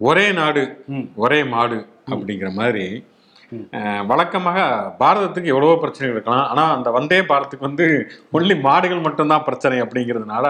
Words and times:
ஒரே 0.00 0.26
நாடு. 0.40 0.64
ஒரே 1.24 1.40
மாடு 1.54 1.78
அப்படிங்கிற 2.12 2.50
மாதிரி 2.58 2.84
வழக்கமாக 4.10 4.58
பாரதத்துக்கு 5.00 5.50
எவ்வளவோ 5.52 5.72
பிரச்சனைகள் 5.82 6.14
இருக்கலாம் 6.16 6.44
ஆனா 6.50 6.64
அந்த 6.74 6.88
வந்தே 6.96 7.18
பாரத்துக்கு 7.30 7.66
வந்து 7.68 7.86
ஒன்லி 8.36 8.54
மாடுகள் 8.66 9.02
மட்டும்தான் 9.06 9.44
பிரச்சனை 9.46 9.78
அப்படிங்கிறதுனால. 9.84 10.46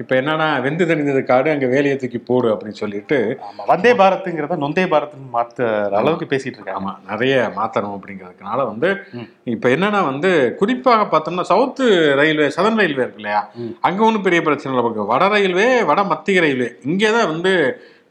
இப்ப 0.00 0.12
என்னன்னா 0.18 0.48
வெந்து 0.64 0.88
தணிந்தது 0.90 1.22
காடு 1.30 1.48
அங்க 1.54 1.68
வேலையை 1.74 1.94
தூக்கி 2.02 2.20
போடு 2.28 2.50
அப்படின்னு 2.54 2.80
சொல்லிட்டு 2.82 3.18
வந்தே 3.72 3.92
பாரத்ங்கிறத 4.02 4.60
நொந்தே 4.64 4.84
பாரத்னு 4.92 5.32
மாத்த 5.36 5.70
அளவுக்கு 6.00 6.30
பேசிட்டு 6.34 6.56
இருக்காங்க 6.58 6.82
ஆமா 6.82 6.94
நிறைய 7.10 7.38
மாத்தணும் 7.58 7.96
அப்படிங்கிறதுனால 7.96 8.68
வந்து. 8.72 8.90
இப்ப 9.54 9.66
என்னன்னா 9.76 10.02
வந்து 10.12 10.32
குறிப்பாக 10.60 11.08
பார்த்தோம்னா 11.14 11.48
சவுத்து 11.54 11.86
ரயில்வே 12.22 12.48
சதன் 12.58 12.80
ரயில்வே 12.82 13.04
இருக்கு 13.06 13.22
இல்லையா. 13.24 13.42
அங்க 13.88 14.00
ஒன்றும் 14.10 14.28
பெரிய 14.28 14.42
பிரச்சனை 14.48 14.72
இல்லை 14.74 15.08
வட 15.14 15.24
ரயில்வே 15.36 15.68
வட 15.92 16.02
மத்திய 16.14 16.46
ரயில்வே 16.46 16.70
இங்கே 16.90 17.10
தான் 17.18 17.30
வந்து 17.34 17.54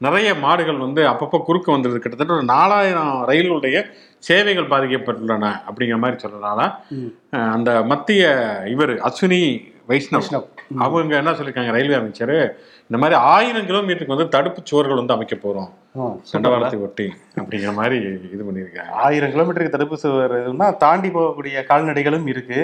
நிறைய 0.02 0.34
மாடுகள் 0.42 0.78
வந்து 0.78 1.02
அப்பப்போ 1.08 1.38
குறுக்க 1.44 1.68
வந்துடுது 1.72 1.98
கிட்டத்தட்ட 1.98 2.34
ஒரு 2.34 2.44
நாலாயிரம் 2.50 3.14
ரயிலுடைய 3.28 3.78
சேவைகள் 4.24 4.70
பாதிக்கப்பட்டுள்ளன 4.70 5.46
அப்படிங்கிற 5.68 5.98
மாதிரி. 6.00 6.20
அஹ், 7.34 7.52
அந்த 7.54 7.70
மத்திய 7.86 8.24
இவர் 8.68 8.94
அஸ்வினி 9.04 9.42
வைஷ்ணவ். 9.90 10.28
அவங்க 10.86 11.16
என்ன 11.22 11.34
சொல்லியிருக்காங்க 11.38 11.74
ரயில்வே 11.78 11.98
அமைச்சர்? 12.02 12.36
இந்த 12.90 12.98
மாதிரி 13.02 13.16
ஆயிரம் 13.34 13.68
கிலோமீட்டருக்கு 13.70 14.16
வந்து 14.16 14.34
தடுப்பு 14.36 14.62
சுவர்கள் 14.70 15.02
வந்து 15.02 15.16
அமைக்க 15.16 15.36
போறோம். 15.44 15.70
சண்டவாளத்தை 16.32 16.78
ஒட்டி 16.86 17.08
அப்படிங்கிற 17.42 17.72
மாதிரி 17.80 17.98
இது 18.36 18.44
பண்ணியிருக்காங்க. 18.48 18.94
ஆயிரம் 19.08 19.34
கிலோமீட்டருக்கு 19.34 19.76
தடுப்பு 19.76 19.98
சுவர் 20.04 20.36
தாண்டி 20.86 21.12
போகக்கூடிய 21.18 21.64
கால்நடைகளும் 21.70 22.28
இருக்கு. 22.34 22.60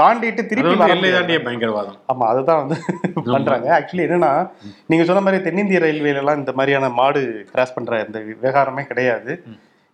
தாண்டிட்டு 0.00 0.42
திருப்பி 0.50 0.74
எல்லை. 0.94 1.10
தாண்டிய 1.14 1.38
பயங்கரவாதம். 1.46 1.96
ஆமா 2.12 2.26
அதுதான் 2.32 2.60
வந்து 2.62 2.76
பண்றாங்க. 3.32 3.68
ஆக்சுவலி 3.78 4.04
என்னன்னா 4.08 4.32
நீங்க 4.90 5.04
சொன்ன 5.08 5.22
மாதிரி 5.26 5.44
தென்னிந்திய 5.46 5.80
ரயில்வேல 5.86 6.22
எல்லாம் 6.22 6.40
இந்த 6.42 6.52
மாதிரியான 6.58 6.90
மாடு 7.00 7.22
கிராஸ் 7.54 7.74
பண்ற 7.78 8.02
இந்த 8.08 8.20
விவகாரமே 8.28 8.84
கிடையாது. 8.90 9.32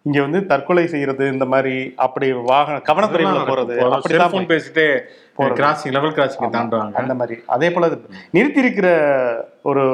இங்க 0.06 0.18
வந்து 0.24 0.40
தற்கொலை 0.50 0.84
செய்யறது 0.92 1.24
இந்த 1.34 1.44
மாதிரி 1.52 1.74
அப்படி 2.06 2.26
வாகன 2.50 2.80
கவனக்குறைவுல 2.88 3.42
போறது 3.50 3.76
அப்படிதான் 3.96 4.50
பேசிட்டே. 4.52 4.86
கிராசிங் 5.60 5.94
லெவல் 5.96 6.16
கிராசிங் 6.16 6.54
தாண்டுவாங்க. 6.56 6.96
அந்த 7.02 7.14
மாதிரி. 7.20 7.36
அதே 7.54 7.68
போல 7.76 7.88
நிறுத்தி 8.36 8.60
இருக்கிற 8.64 8.88
ஒரு 9.70 9.84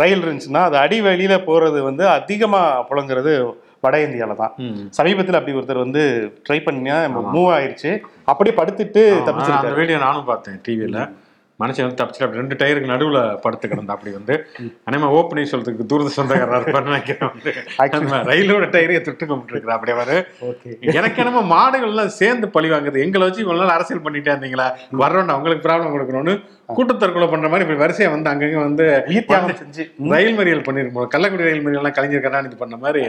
ரயில் 0.00 0.22
இருந்துச்சுன்னா 0.24 0.62
அது 0.68 0.76
அடி 0.84 0.98
வழியில 1.06 1.36
போறது 1.48 1.80
வந்து 1.88 2.04
அதிகமா 2.18 2.62
புழங்குறது 2.90 3.32
வட 3.84 3.96
இந்தியால 4.06 4.34
தான். 4.42 4.54
சமீபத்தில் 4.98 5.38
அப்படி 5.38 5.56
ஒருத்தர் 5.58 5.84
வந்து 5.84 6.02
ட்ரை 6.46 6.58
பண்ணி 6.64 6.90
மூவ் 7.36 7.50
ஆயிருச்சு. 7.56 7.92
அப்படியே 8.30 8.54
படுத்துட்டு 8.60 9.02
தப்பிச்சிருக்காரு. 9.28 9.78
வீடியோ 9.80 9.98
நானும் 10.06 10.28
பார்த்தேன் 10.30 10.60
டிவியில 10.66 10.98
மனுஷன் 11.60 11.86
வந்து 11.86 11.98
தப்பிச்சு 12.00 12.24
அப்படி 12.24 12.40
ரெண்டு 12.40 12.58
டயருக்கு 12.60 12.92
நடுவுல 12.92 13.20
படுத்து 13.44 13.66
கிடந்தா 13.66 13.94
அப்படி 13.96 14.12
வந்து 14.18 14.34
அனேமா 14.88 15.08
ஓப்பனிங் 15.18 15.50
சொல்றதுக்கு 15.52 15.88
தூரத 15.90 16.12
சொந்தக்காரர் 16.16 16.58
இருப்பாருன்னு 16.60 16.92
நினைக்கிறேன் 16.92 17.32
ரயிலோட 18.30 18.66
டயரையே 18.74 19.00
தொட்டு 19.00 19.24
கும்பிட்டு 19.26 19.54
இருக்கிறா 19.54 19.76
அப்படியே 19.76 19.96
வரு 20.00 20.16
எனக்கு 20.92 21.20
என்னமோ 21.24 21.42
மாடுகள்லாம் 21.54 22.16
சேர்ந்து 22.20 22.46
பழி 22.54 22.68
வாங்குது. 22.70 23.02
எங்களை 23.04 23.24
வச்சு 23.26 23.44
இவ்வளவு 23.44 23.62
நாள் 23.62 23.76
அரசியல் 23.76 24.04
பண்ணிட்டே 24.06 24.32
இருந்தீங்களா? 24.32 24.66
வர்றோம் 25.02 25.34
அவங்களுக்கு 25.34 25.66
ப்ராப்ளம் 25.66 25.94
கொடுக்கணும்னு. 25.94 26.34
கூட்டு 26.70 26.94
தற்கொலை 26.96 27.28
பண்ற 27.28 27.48
மாதிரி 27.48 27.64
இப்படி 27.64 27.82
வரிசையா 27.82 28.08
வந்து 28.10 28.30
அங்கங்க 28.30 28.58
வந்து 28.60 28.84
உயிர் 29.10 29.26
செஞ்சு. 29.60 29.84
ரயில் 30.12 30.36
மறியல் 30.36 30.64
பண்ணிருக்கும் 30.64 30.78
கள்ளக்குடி 31.12 31.46
ரயில் 31.46 31.62
மறியல் 31.62 31.80
எல்லாம் 31.80 31.96
கலைஞர் 31.96 32.24
கருணாநிதி 32.24 32.56
பண்ண 32.56 32.76
மாதிரி 32.78 33.02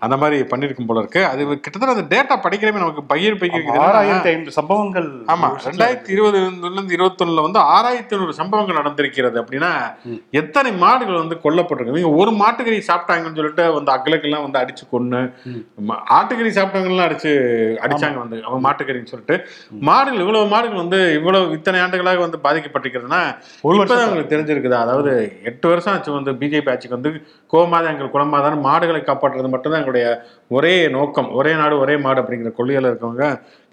அந்த 0.00 0.16
மாதிரி 0.16 0.38
பண்ணிருக்கும் 0.50 0.88
போல 0.88 1.00
இருக்கு. 1.00 1.22
அது 1.26 1.42
கிட்டத்தட்ட 1.56 1.94
அந்த 1.94 2.06
டேட்டா 2.12 2.36
படிக்கிறமே 2.44 2.78
நமக்கு 2.78 3.04
பயிர் 3.06 3.38
பயிர் 3.38 3.54
ஆறாயிரத்தி 3.84 4.30
ஐநூறு 4.30 4.54
சம்பவங்கள் 4.56 5.08
ஆமா 5.28 5.48
ரெண்டாயிரத்தி 5.68 6.12
இருபதுல 6.14 6.42
இருந்து 6.70 6.96
இருபத்தொன்னுல 6.96 7.42
வந்து 7.42 7.60
ஆறாயிரத்தி 7.72 8.14
ஐநூறு 8.14 8.34
சம்பவங்கள் 8.34 8.78
நடந்திருக்கிறது 8.78 9.36
அப்படின்னா. 9.40 9.72
எத்தனை 10.34 10.72
மாடுகள் 10.78 11.18
வந்து 11.18 11.36
கொல்லப்பட்டிருக்கு? 11.42 11.96
நீங்க 11.96 12.12
ஒரு 12.16 12.32
மாட்டுக்கறி 12.38 12.78
சாப்பிட்டாங்கன்னு 12.88 13.36
சொல்லிட்டு 13.36 13.64
வந்து 13.72 13.92
அக்களுக்கெல்லாம் 13.92 14.44
வந்து 14.44 14.60
அடிச்சு. 14.60 14.84
ம- 15.88 16.00
ஆட்டுக்கறி 16.10 16.50
சாப்பிட்டவங்கலாம் 16.54 17.06
அடிச்சு 17.06 17.30
அடிச்சாங்க 17.82 18.18
வந்து 18.18 18.36
அவன் 18.44 18.64
மாட்டுக்கறின்னு 18.64 19.10
சொல்லிட்டு. 19.10 19.36
மாடுகள் 19.86 20.20
இவ்வளவு 20.20 20.46
மாடுகள் 20.48 20.76
வந்து 20.76 20.98
இவ்வளவு 21.14 21.52
இத்தனை 21.52 21.80
ஆண்டுகளாக 21.80 22.20
வந்து 22.20 22.38
பாதிக்கப்பட்டிருக்கிறதுனா 23.08 23.20
ஒரு 23.64 23.76
வருஷம் 23.78 24.06
உங்களுக்கு 24.06 24.34
தெரிஞ்சிருக்குதா? 24.34 24.80
அதாவது 24.80 25.12
எட்டு 25.44 25.68
வருஷம் 25.68 25.92
ஆச்சு 25.92 26.12
வந்து 26.12 26.32
பிஜேபி 26.40 26.70
ஆட்சிக்கு 26.70 26.96
வந்து 26.96 27.10
கோமாதான் 27.52 27.92
எங்கள் 27.92 28.12
குளமாதான் 28.12 28.60
மாடுகளை 28.60 29.00
காப்பாற்றுறது 29.02 29.48
மட்டும்தான் 29.48 29.80
எங்களுடைய 29.80 30.06
ஒரே 30.50 30.88
நோக்கம் 30.88 31.30
ஒரே 31.32 31.54
நாடு 31.54 31.78
ஒரே 31.78 31.96
மாடு 31.98 32.22
அப்படிங்கிற 32.22 32.52
கொள்கையில 32.58 32.90
இருக்கவங்க 32.90 33.24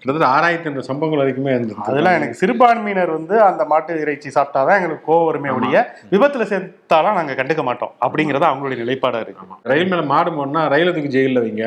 கிட்டத்தட்ட 0.02 0.28
ஆறாயிரத்தி 0.32 0.68
ஐநூறு 0.68 0.88
சம்பவங்கள் 0.88 1.22
வரைக்குமே 1.22 1.52
இருந்தது 1.52 1.86
அதெல்லாம் 1.86 2.16
எனக்கு 2.16 2.40
சிறுபான்மையினர் 2.40 3.10
வந்து 3.10 3.42
அந்த 3.42 3.64
மாட்டு 3.64 4.00
இறைச்சி 4.00 4.28
சாப்பிட்டாதான் 4.34 4.78
எங்களுக்கு 4.78 5.08
கோவம் 5.08 5.24
வருமே 5.24 5.50
ஒழிய 5.50 5.78
விபத்துல 6.12 6.46
சேர்த்தாலாம் 6.50 7.18
நாங்க 7.18 7.34
கண்டுக்க 7.34 7.62
மாட்டோம் 7.62 7.94
அப்படிங்கறது 8.00 8.46
அவங்களுடைய 8.46 8.78
நிலைப்பாடா 8.82 9.20
இருக்கு. 9.20 9.46
ரயில் 9.64 9.88
மேல 9.88 10.02
மாடு 10.06 10.32
போனா 10.32 10.68
ரயில 10.68 10.92
தூக்கி 10.92 11.08
ஜெயிலில் 11.08 11.42
வைங்க. 11.42 11.64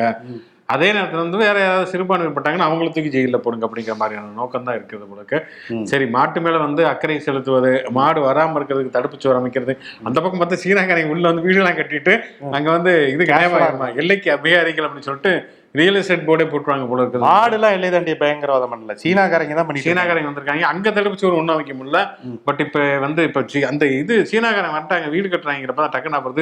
அதே 0.70 0.88
நேரத்துல 0.92 1.22
வந்து 1.22 1.40
வேற 1.42 1.56
யாராவது 1.60 1.90
சிறுபான்மை 1.90 2.30
பட்டாங்கன்னா 2.30 2.68
அவங்கள 2.68 2.88
தூக்கி 2.90 3.12
ஜெயிலில் 3.14 3.42
போடுங்க 3.42 3.66
அப்படிங்கிற 3.66 3.96
மாதிரியான 3.98 4.34
நோக்கம் 4.36 4.66
தான் 4.66 4.76
இருக்குது 4.76 5.04
உங்களுக்கு 5.06 5.36
ம். 5.72 5.84
சரி 5.90 6.06
மாட்டு 6.14 6.40
மேல 6.40 6.60
வந்து 6.62 6.82
அக்கறை 6.90 7.16
செலுத்துவது 7.22 7.70
மாடு 7.96 8.20
வராம 8.26 8.58
இருக்கிறதுக்கு 8.58 8.96
தடுப்பு 8.96 9.18
சுவர் 9.18 9.40
அமைக்கிறது 9.40 9.74
அந்த 10.04 10.18
பக்கம் 10.18 10.40
பார்த்தா 10.40 10.62
சீனாக்காரங்க 10.62 11.14
உள்ள 11.14 11.26
வந்து 11.30 11.46
வீடுலாம் 11.46 11.78
கட்டிட்டு 11.80 12.14
அங்க 12.52 12.68
வந்து 12.70 12.94
இது 13.14 13.30
நியாயமா 13.30 13.60
எல்லைக்கு 14.00 14.30
அபிகாரிகள் 14.36 14.86
அப்படின்னு 14.86 15.08
சொல்லிட்டு 15.10 15.34
ரியல் 15.78 15.98
எஸ்டேட் 15.98 16.24
போர்டே 16.28 16.44
போட்டுருவாங்க 16.52 16.86
போல 16.90 17.02
இருக்குது. 17.02 17.24
மாடுலாம் 17.26 17.74
எல்லை 17.76 17.88
தாண்டிய 17.94 18.14
பயங்கரவாதம் 18.22 18.72
பண்ணல. 18.72 18.94
சீனாக்காரங்க 19.02 19.54
தான் 19.58 19.66
இருக்காங்க. 19.66 19.86
சீனாக்காரங்க 19.88 20.28
வந்திருக்காங்க. 20.30 20.64
அங்க 20.72 20.88
தடுப்பு 20.96 21.20
சுவர் 21.20 21.38
ஒன்றும் 21.40 21.58
வைக்க 21.60 21.74
முடியல. 21.80 22.00
பட் 22.46 22.62
இப்ப 22.66 22.80
வந்து 23.06 23.22
இப்ப 23.28 23.44
அந்த 23.70 23.86
இது 24.00 24.16
சீனாக்காரங்க 24.32 24.76
வந்துட்டாங்க 24.78 25.10
வீடு 25.14 25.30
கட்டுறாங்கிறப்ப 25.34 25.82
தான் 25.84 25.94
டக்குன்னு 25.94 26.18
அப்புறம் 26.20 26.38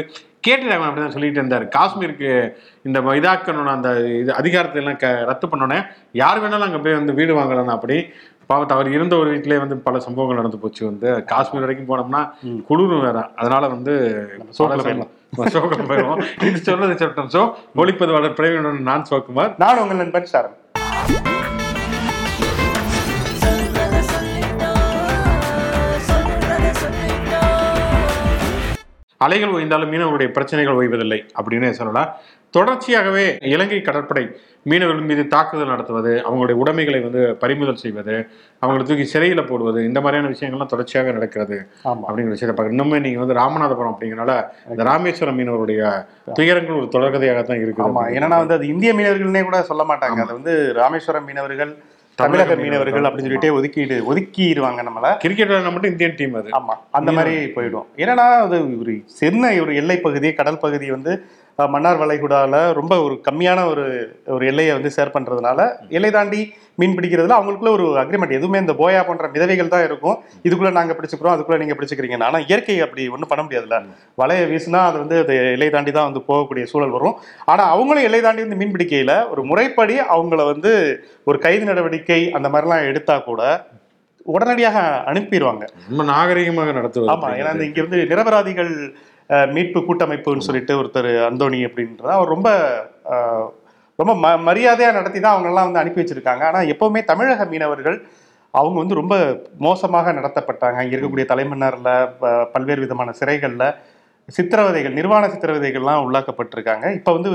கேட்டுட்டாங்க 0.47 0.87
அப்படிதான் 0.89 1.15
சொல்லிட்டு 1.17 1.43
இருந்தாரு. 1.43 1.67
காஷ்மீருக்கு 1.77 2.31
இந்த 2.89 2.99
இதாக்கணும் 3.21 3.75
அந்த 3.77 3.91
இது 4.23 4.33
அதிகாரத்தை 4.41 4.81
எல்லாம் 4.83 5.01
க 5.05 5.09
ரத்து 5.31 5.47
பண்ணோன்னே 5.53 5.81
யார் 6.23 6.43
வேணாலும் 6.45 6.69
அங்க 6.69 6.81
போய் 6.87 6.99
வந்து 7.01 7.19
வீடு 7.21 7.39
வாங்கலாம் 7.41 7.77
அப்படி 7.77 7.99
பாவத்தை 8.51 8.75
அவர் 8.77 8.89
இருந்த 8.97 9.15
ஒரு 9.23 9.29
வீட்டிலே 9.33 9.57
வந்து 9.63 9.77
பல 9.87 9.97
சம்பவங்கள் 10.05 10.39
நடந்து 10.39 10.61
போச்சு 10.63 10.83
வந்து. 10.89 11.09
காஷ்மீர் 11.33 11.65
வரைக்கும் 11.65 11.91
போனோம்னா. 11.91 12.21
குளிரும் 12.69 13.05
வேற. 13.07 13.19
அதனால 13.41 13.69
வந்து 13.75 13.95
சோக்குல 14.59 14.85
பல 15.39 15.49
சம்பவம் 15.51 15.53
சோக்குல 15.57 15.87
போயிடும் 15.91 16.23
இது 16.49 16.61
சொல்றது 16.69 16.97
சட்டம். 17.03 17.29
சோ 17.35 17.43
ஒளிப்பதிவாளர் 17.83 18.37
பிரவீனுடன் 18.39 18.89
நான் 18.91 19.07
சோக்குமார் 19.11 19.53
நான் 19.65 19.83
உங்கள் 19.83 20.01
நண்பன் 20.03 20.31
சொல்லிட்டோம் 20.33 20.57
சொல்லிட்டோம் 24.13 24.77
அலைகள் 29.27 29.55
ஓய்ந்தாலும் 29.59 29.91
மீனவர்களுடைய 29.93 30.29
பிரச்சனைகள் 30.35 30.77
ஓய்வதில்லை 30.81 31.19
அப்படின்னு 31.39 31.69
சொல்லலாம். 31.79 32.11
தொடர்ச்சியாகவே 32.57 33.25
இலங்கை 33.55 33.79
கடற்படை 33.87 34.23
மீனவர்கள் 34.69 35.09
மீது 35.11 35.27
தாக்குதல் 35.27 35.73
நடத்துவது 35.73 36.13
அவங்களுடைய 36.25 36.57
உடைமைகளை 36.57 37.01
வந்து 37.01 37.23
பறிமுதல் 37.37 37.83
செய்வது 37.83 38.15
அவங்களை 38.63 38.83
தூக்கி 38.83 39.05
சிறையில் 39.05 39.49
போடுவது 39.49 39.85
இந்த 39.85 40.01
மாதிரியான 40.01 40.31
விஷயங்கள்லாம் 40.35 40.67
தொடர்ச்சியாக 40.67 41.13
நடக்கிறது 41.13 41.59
அப்படிங்கிற 41.85 42.35
விஷயத்தை 42.37 42.55
பார்க்க 42.55 42.77
இன்னுமே 42.77 43.01
நீங்கள் 43.01 43.23
வந்து 43.25 43.39
ராமநாதபுரம் 43.41 43.93
அப்படிங்கிறனால 43.93 44.33
இந்த 44.71 44.83
ராமேஸ்வரம் 44.83 45.39
மீனவருடைய 45.39 45.83
துயரங்கள் 46.39 46.81
ஒரு 46.81 46.89
தொடர்கதையாக 46.97 47.43
தான் 47.43 47.63
இருக்குது 47.65 47.87
ஆமா. 47.89 48.03
ஏன்னா 48.17 48.39
வந்து 48.43 48.55
அது 48.55 48.67
இந்திய 48.69 48.93
மீனவர்கள்னே 48.95 49.45
கூட 49.45 49.61
சொல்ல 49.63 49.85
மாட்டாங்க. 49.85 50.19
அது 50.27 50.39
வந்து 50.41 50.55
ராமேஸ்வரம் 50.73 51.29
மீனவர்கள் 51.29 51.73
தமிழக 52.19 52.55
மீனவர்கள். 52.57 53.05
அப்படின்னு 53.09 53.27
சொல்லிட்டே 53.27 53.51
ஒதுக்கீடு 53.57 53.97
ஒதுக்கிடுவாங்க 54.11 54.81
நம்மள. 54.87 55.09
கிரிக்கெட் 55.19 55.53
மட்டும் 55.67 55.91
இந்தியன் 55.91 56.17
டீம் 56.17 56.35
அது. 56.35 56.49
ஆமா. 56.51 56.75
அந்த 56.91 57.11
மாதிரி 57.13 57.35
போயிடும். 57.57 57.87
ஏன்னா 57.97 58.27
அது 58.47 58.59
ஒரு 58.81 58.95
சின்ன 59.21 59.53
ஒரு 59.63 59.75
எல்லை 59.83 59.99
பகுதி 59.99 60.31
கடல் 60.33 60.59
பகுதி 60.59 60.89
வந்து 60.91 61.13
மன்னார் 61.59 62.01
வளைகுடால 62.01 62.57
ரொம்ப 62.79 62.95
ஒரு 63.05 63.15
கம்மியான 63.27 63.61
ஒரு 63.71 63.85
ஒரு 64.35 64.45
எல்லையை 64.51 64.73
வந்து 64.75 64.91
ஷேர் 64.97 65.15
பண்றதுனால 65.15 65.61
எல்லை 65.99 66.11
தாண்டி 66.17 66.41
மீன் 66.81 66.95
பிடிக்கிறதுல 66.97 67.37
அவங்களுக்குள்ள 67.37 67.73
ஒரு 67.77 67.87
அக்ரிமெண்ட் 68.03 68.35
எதுவுமே 68.37 68.59
இந்த 68.63 68.75
போயா 68.81 69.01
போன்ற 69.07 69.29
விதவைகள் 69.35 69.73
தான் 69.73 69.85
இருக்கும். 69.87 70.17
இதுக்குள்ள 70.47 70.71
நாங்க 70.77 70.95
பிடிச்சுக்கிறோம் 70.99 71.35
அதுக்குள்ள 71.35 71.59
நீங்க 71.63 71.75
பிடிச்சுக்கிறீங்க 71.79 72.19
ஆனா 72.29 72.41
இயற்கை 72.49 72.77
அப்படி 72.87 73.09
ஒன்றும் 73.15 73.31
பண்ண 73.33 73.43
முடியாதுல்ல. 73.47 73.79
வலையை 74.23 74.45
வீசினா 74.53 74.83
அது 74.91 74.99
வந்து 75.03 75.19
அது 75.25 75.35
எல்லை 75.55 75.69
தாண்டி 75.77 75.95
தான் 75.97 76.09
வந்து 76.11 76.23
போகக்கூடிய 76.29 76.67
சூழல் 76.73 76.95
வரும். 76.97 77.17
ஆனா 77.53 77.65
அவங்களும் 77.75 78.07
எல்லை 78.11 78.21
தாண்டி 78.27 78.45
வந்து 78.47 78.61
மீன் 78.61 78.75
பிடிக்கையில 78.77 79.15
ஒரு 79.33 79.45
முறைப்படி 79.51 79.97
அவங்கள 80.15 80.45
வந்து 80.53 80.73
ஒரு 81.31 81.41
கைது 81.47 81.67
நடவடிக்கை 81.73 82.21
அந்த 82.39 82.51
மாதிரிலாம் 82.55 82.89
எடுத்தா 82.93 83.17
கூட 83.31 83.43
உடனடியாக 84.27 84.79
அனுப்பிடுவாங்க 85.11 85.65
ரொம்ப 85.91 86.03
நாகரிகமாக 86.15 86.73
நடத்துவது. 86.79 87.11
ஆமா 87.13 87.29
ஏன்னா 87.41 87.53
இங்க 87.69 87.81
இருந்து 87.83 88.01
நிரபராதிகள் 88.11 88.73
மீட்பு 89.55 89.81
கூட்டமைப்புன்னு 89.89 90.47
சொல்லிட்டு 90.49 90.75
ஒருத்தர் 90.81 91.11
அந்தோணி 91.29 91.61
அப்படின்றது 91.69 92.15
அவர் 92.17 92.33
ரொம்ப 92.35 92.51
ரொம்ப 94.01 94.13
ம 94.23 94.29
மரியாதையா 94.49 94.91
நடத்தி 94.97 95.21
தான் 95.21 95.35
அவங்க 95.35 95.49
எல்லாம் 95.51 95.67
வந்து 95.69 95.81
அனுப்பி 95.83 96.01
வச்சிருக்காங்க. 96.01 96.43
ஆனா 96.51 96.61
எப்பவுமே 96.73 97.01
தமிழக 97.11 97.47
மீனவர்கள் 97.53 97.97
அவங்க 98.55 98.77
வந்து 98.83 98.99
ரொம்ப 99.01 99.15
மோசமாக 99.67 100.13
நடத்தப்பட்டாங்க. 100.19 100.79
இங்க 100.85 100.95
இருக்கக்கூடிய 100.97 101.27
தலைமன்னார்ல 101.33 101.91
பல்வேறு 102.55 102.85
விதமான 102.85 103.13
சிறைகள்ல 103.21 103.67
சித்திரவதைகள் 104.37 104.97
நிர்வாண 104.99 105.25
சித்திரவதைகள்லாம் 105.35 106.05
உள்ளாக்கப்பட்டிருக்காங்க. 106.07 106.87
இப்ப 106.99 107.13
வந்து 107.17 107.31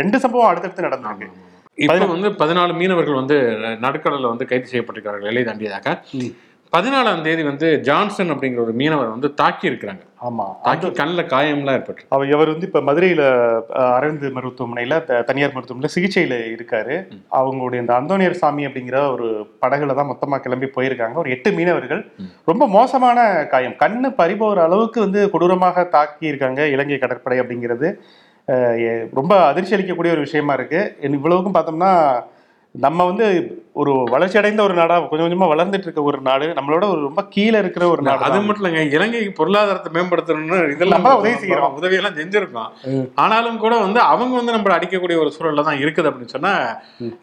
ரெண்டு 0.00 0.16
சம்பவம் 0.24 0.50
அடுத்தடுத்து 0.50 0.88
நடந்திருக்கு. 0.88 1.28
இப்போ 1.84 2.06
வந்து 2.14 2.30
பதினாலு 2.42 2.72
மீனவர்கள் 2.78 3.20
வந்து 3.22 3.36
நடுக்கடல்ல 3.86 4.30
வந்து 4.34 4.48
கைது 4.50 4.70
செய்யப்பட்டிருக்கிறார்கள் 4.70 5.30
எல்லை 5.32 5.44
தாண்டியதாக. 5.48 5.96
பதினாலாம் 6.72 7.22
தேதி 7.22 7.42
வந்து 7.42 7.80
ஜான்சன் 7.80 8.32
அப்படிங்கிற 8.32 8.60
ஒரு 8.60 8.72
மீனவர் 8.72 9.08
வந்து 9.08 9.28
தாக்கி 9.34 9.64
இருக்கிறாங்க 9.70 10.02
ஆமா. 10.28 10.46
தாக்கி 10.62 10.88
கண்ணில் 10.90 11.30
காயம்லாம் 11.30 11.76
ஏற்பட்டு 11.78 12.02
அவர் 12.08 12.28
இவர் 12.28 12.50
வந்து 12.52 12.66
இப்ப 12.66 12.80
மதுரையில 12.80 13.22
அரவிந்த் 13.94 14.36
மருத்துவமனையில 14.36 14.96
தனியார் 15.28 15.54
மருத்துவமனையில 15.54 15.92
சிகிச்சையில 15.96 16.38
இருக்காரு. 16.56 16.94
அவங்களுடைய 17.40 17.78
இந்த 17.80 17.94
அந்தோனியர் 18.00 18.40
சாமி 18.42 18.66
அப்படிங்கிற 18.66 19.00
ஒரு 19.14 19.28
படகுல 19.62 19.94
தான் 19.94 20.10
மொத்தமா 20.12 20.38
கிளம்பி 20.38 20.68
போயிருக்காங்க. 20.76 21.14
ஒரு 21.14 21.30
எட்டு 21.30 21.52
மீனவர்கள். 21.52 22.02
ரொம்ப 22.44 22.66
மோசமான 22.68 23.18
காயம். 23.46 23.78
கண்ணு 23.84 24.10
பறிபோகிற 24.20 24.62
அளவுக்கு 24.68 25.00
வந்து 25.00 25.22
கொடூரமாக 25.30 25.84
தாக்கி 25.96 26.26
இருக்காங்க 26.26 26.66
இலங்கை 26.66 26.98
கடற்படை 26.98 27.38
அப்படிங்கிறது. 27.40 27.90
ரொம்ப 29.12 29.32
அதிர்ச்சி 29.46 29.74
அளிக்கக்கூடிய 29.76 30.12
ஒரு 30.16 30.26
விஷயமா 30.26 30.52
இருக்கு. 30.52 30.80
இவ்வளவுக்கும் 31.18 31.56
பார்த்தோம்னா 31.56 31.92
நம்ம 32.74 33.04
வந்து 33.10 33.26
ஒரு 33.80 33.92
வளர்ச்சி 34.12 34.36
அடைந்த 34.38 34.60
ஒரு 34.64 34.74
நாடா 34.78 34.94
கொஞ்சம் 35.02 35.26
கொஞ்சமா 35.26 35.48
வளர்ந்துட்டு 35.50 35.86
இருக்க 35.86 36.02
ஒரு 36.10 36.18
நாடு 36.26 36.46
நம்மளோட 36.56 36.84
ஒரு 36.92 37.00
ரொம்ப 37.06 37.20
கீழே 37.34 37.58
இருக்கிற 37.62 37.84
ஒரு 37.92 38.02
நாடு 38.02 38.22
அது. 38.26 38.38
மட்டும் 38.40 38.62
இல்லைங்க 38.62 38.82
இலங்கைக்கு 38.96 39.32
பொருளாதாரத்தை 39.38 39.90
மேம்படுத்தணும்னு 39.96 40.58
இதெல்லாம் 40.74 41.04
உதவி 41.12 41.34
செய்கிறோம். 41.42 41.74
உதவியெல்லாம் 41.78 42.16
செஞ்சிருக்கோம். 42.18 42.70
ஆனாலும் 43.22 43.58
கூட 43.64 43.74
வந்து 43.84 44.00
அவங்க 44.12 44.34
வந்து 44.36 44.54
நம்மள 44.56 44.74
அடிக்கக்கூடிய 44.76 45.18
ஒரு 45.24 45.32
சூழல்ல 45.36 45.64
தான் 45.68 45.80
இருக்குது 45.82 46.08
அப்படின்னு 46.10 46.34
சொன்னா 46.34 46.52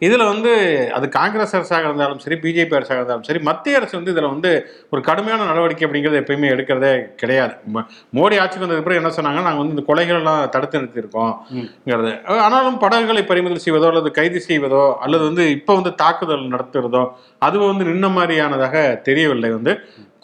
இதுல 0.06 0.26
வந்து 0.32 0.52
அது 0.98 1.08
காங்கிரஸ் 1.18 1.54
அரசாக 1.58 1.88
இருந்தாலும் 1.88 2.22
சரி 2.24 2.38
பிஜேபி 2.44 2.76
அரசாக 2.78 2.98
இருந்தாலும் 3.00 3.26
சரி 3.28 3.42
மத்திய 3.50 3.80
அரசு 3.80 3.94
வந்து 3.98 4.14
இதுல 4.14 4.30
வந்து 4.34 4.52
ஒரு 4.92 5.02
கடுமையான 5.08 5.48
நடவடிக்கை 5.50 5.86
அப்படிங்கிறது 5.88 6.22
எப்பயுமே 6.22 6.52
எடுக்கிறதே 6.54 6.92
கிடையாது. 7.22 7.54
மோடி 8.18 8.36
ஆட்சிக்கு 8.42 8.64
வந்ததுக்கு 8.64 8.88
பிறகு 8.88 9.02
என்ன 9.02 9.14
சொன்னாங்க 9.18 9.42
நாங்க 9.46 9.62
வந்து 9.62 9.76
இந்த 9.76 9.86
கொலைகள் 9.90 10.20
எல்லாம் 10.20 10.42
தடுத்து 10.54 10.80
நிறுத்தியிருக்கோம்ங்கிறது 10.80 12.12
ஆனாலும் 12.42 12.80
படகுகளை 12.84 13.24
பறிமுதல் 13.26 13.64
செய்வதோ 13.66 13.90
அல்லது 13.92 14.10
கைது 14.18 14.40
செய்வதோ 14.48 14.84
அல்லது 15.04 15.24
வந்து 15.28 15.35
இப்போ 15.42 15.74
வந்து 15.74 15.94
தாக்குதல் 15.94 16.52
நடத்துறதோ 16.52 17.02
அது 17.38 17.58
வந்து 17.58 17.84
நின்ன 17.84 18.06
மாதிரியானதாக 18.12 19.02
தெரியவில்லை 19.02 19.50
வந்து. 19.50 19.72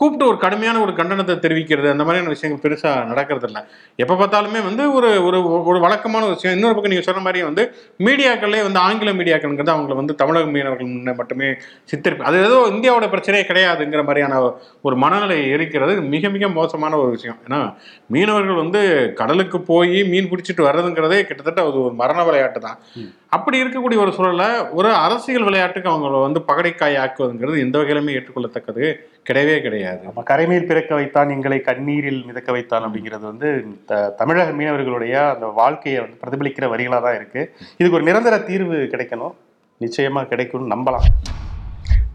கூப்பிட்டு 0.02 0.28
ஒரு 0.32 0.38
கடுமையான 0.44 0.80
ஒரு 0.84 0.94
கண்டனத்தை 1.00 1.36
தெரிவிக்கிறது 1.46 1.88
அந்த 1.94 2.06
மாதிரியான 2.06 2.32
விஷயங்கள் 2.34 2.62
பெருசா 2.64 2.92
நடக்கிறது 3.10 3.46
இல்லை 3.50 3.62
எப்போ 4.02 4.14
பார்த்தாலுமே 4.20 4.60
வந்து 4.68 4.84
ஒரு 4.98 5.10
ஒரு 5.26 5.38
ஒரு 5.70 5.78
வழக்கமான 5.84 6.22
ஒரு 6.28 6.36
விஷயம். 6.36 6.56
இன்னொரு 6.56 6.74
பக்கம் 6.76 6.92
நீங்க 6.92 7.06
சொன்ன 7.08 7.22
மாதிரி 7.26 7.40
வந்து 7.48 7.62
மீடியாக்களே 8.06 8.60
வந்து 8.66 8.80
ஆங்கில 8.86 9.12
மீடியாக்கள்ங்கிறது 9.18 9.74
அவங்களை 9.74 9.96
வந்து 10.00 10.14
தமிழக 10.20 10.46
மீனவர்கள் 10.56 10.90
முன்ன 10.94 11.14
மட்டுமே 11.20 11.48
சித்தரிப்பு. 11.90 12.26
அது 12.30 12.36
ஏதோ 12.48 12.58
இந்தியாவோட 12.74 13.08
பிரச்சனையே 13.14 13.44
கிடையாதுங்கிற 13.50 14.02
மாதிரியான 14.08 14.40
ஒரு 14.86 14.96
மனநிலை 15.04 15.38
இருக்கிறது. 15.56 15.94
மிக 16.14 16.28
மிக 16.36 16.48
மோசமான 16.58 16.98
ஒரு 17.02 17.10
விஷயம். 17.16 17.38
ஏன்னா 17.46 17.60
மீனவர்கள் 18.14 18.60
வந்து 18.62 18.80
கடலுக்கு 19.20 19.60
போய் 19.70 19.96
மீன் 20.12 20.30
பிடிச்சிட்டு 20.32 20.68
வர்றதுங்கிறதே 20.68 21.20
கிட்டத்தட்ட 21.28 21.60
அது 21.68 21.80
ஒரு 21.86 21.94
மரண 22.02 22.20
விளையாட்டு 22.28 22.60
தான். 22.68 22.78
அப்படி 23.36 23.56
இருக்கக்கூடிய 23.62 23.98
ஒரு 24.04 24.12
சூழல்ல 24.16 24.46
ஒரு 24.78 24.88
அரசியல் 25.04 25.48
விளையாட்டுக்கு 25.48 25.92
அவங்கள 25.92 26.20
வந்து 26.26 26.40
பகடைக்காய் 26.50 27.02
ஆக்குவதுங்கிறது 27.04 27.64
எந்த 27.66 27.76
வகையிலுமே 27.78 28.14
ஏற்றுக்கொள்ளத்தக்கது. 28.18 28.86
கிடையவே 29.28 29.56
கிடையாது. 29.64 30.00
நம்ம 30.06 30.20
கரைமேல் 30.30 30.68
பிறக்க 30.70 30.92
வைத்தான் 30.94 31.32
எங்களை 31.34 31.58
கண்ணீரில் 31.66 32.22
மிதக்க 32.28 32.52
வைத்தான் 32.52 32.84
அப்படிங்கிறது 32.86 33.24
வந்து 33.30 33.48
தமிழக 34.20 34.50
மீனவர்களுடைய 34.50 35.14
அந்த 35.34 35.46
வாழ்க்கையை 35.60 36.00
வந்து 36.04 36.20
பிரதிபலிக்கிற 36.22 36.68
வரிகளா 36.72 37.00
தான் 37.06 37.18
இருக்கு. 37.20 37.42
இதுக்கு 37.78 37.98
ஒரு 37.98 38.06
நிரந்தர 38.08 38.38
தீர்வு 38.38 38.78
கிடைக்கணும். 38.94 39.34
நிச்சயமா 39.84 40.22
கிடைக்கும்னு 40.32 40.74
நம்பலாம். 40.74 41.06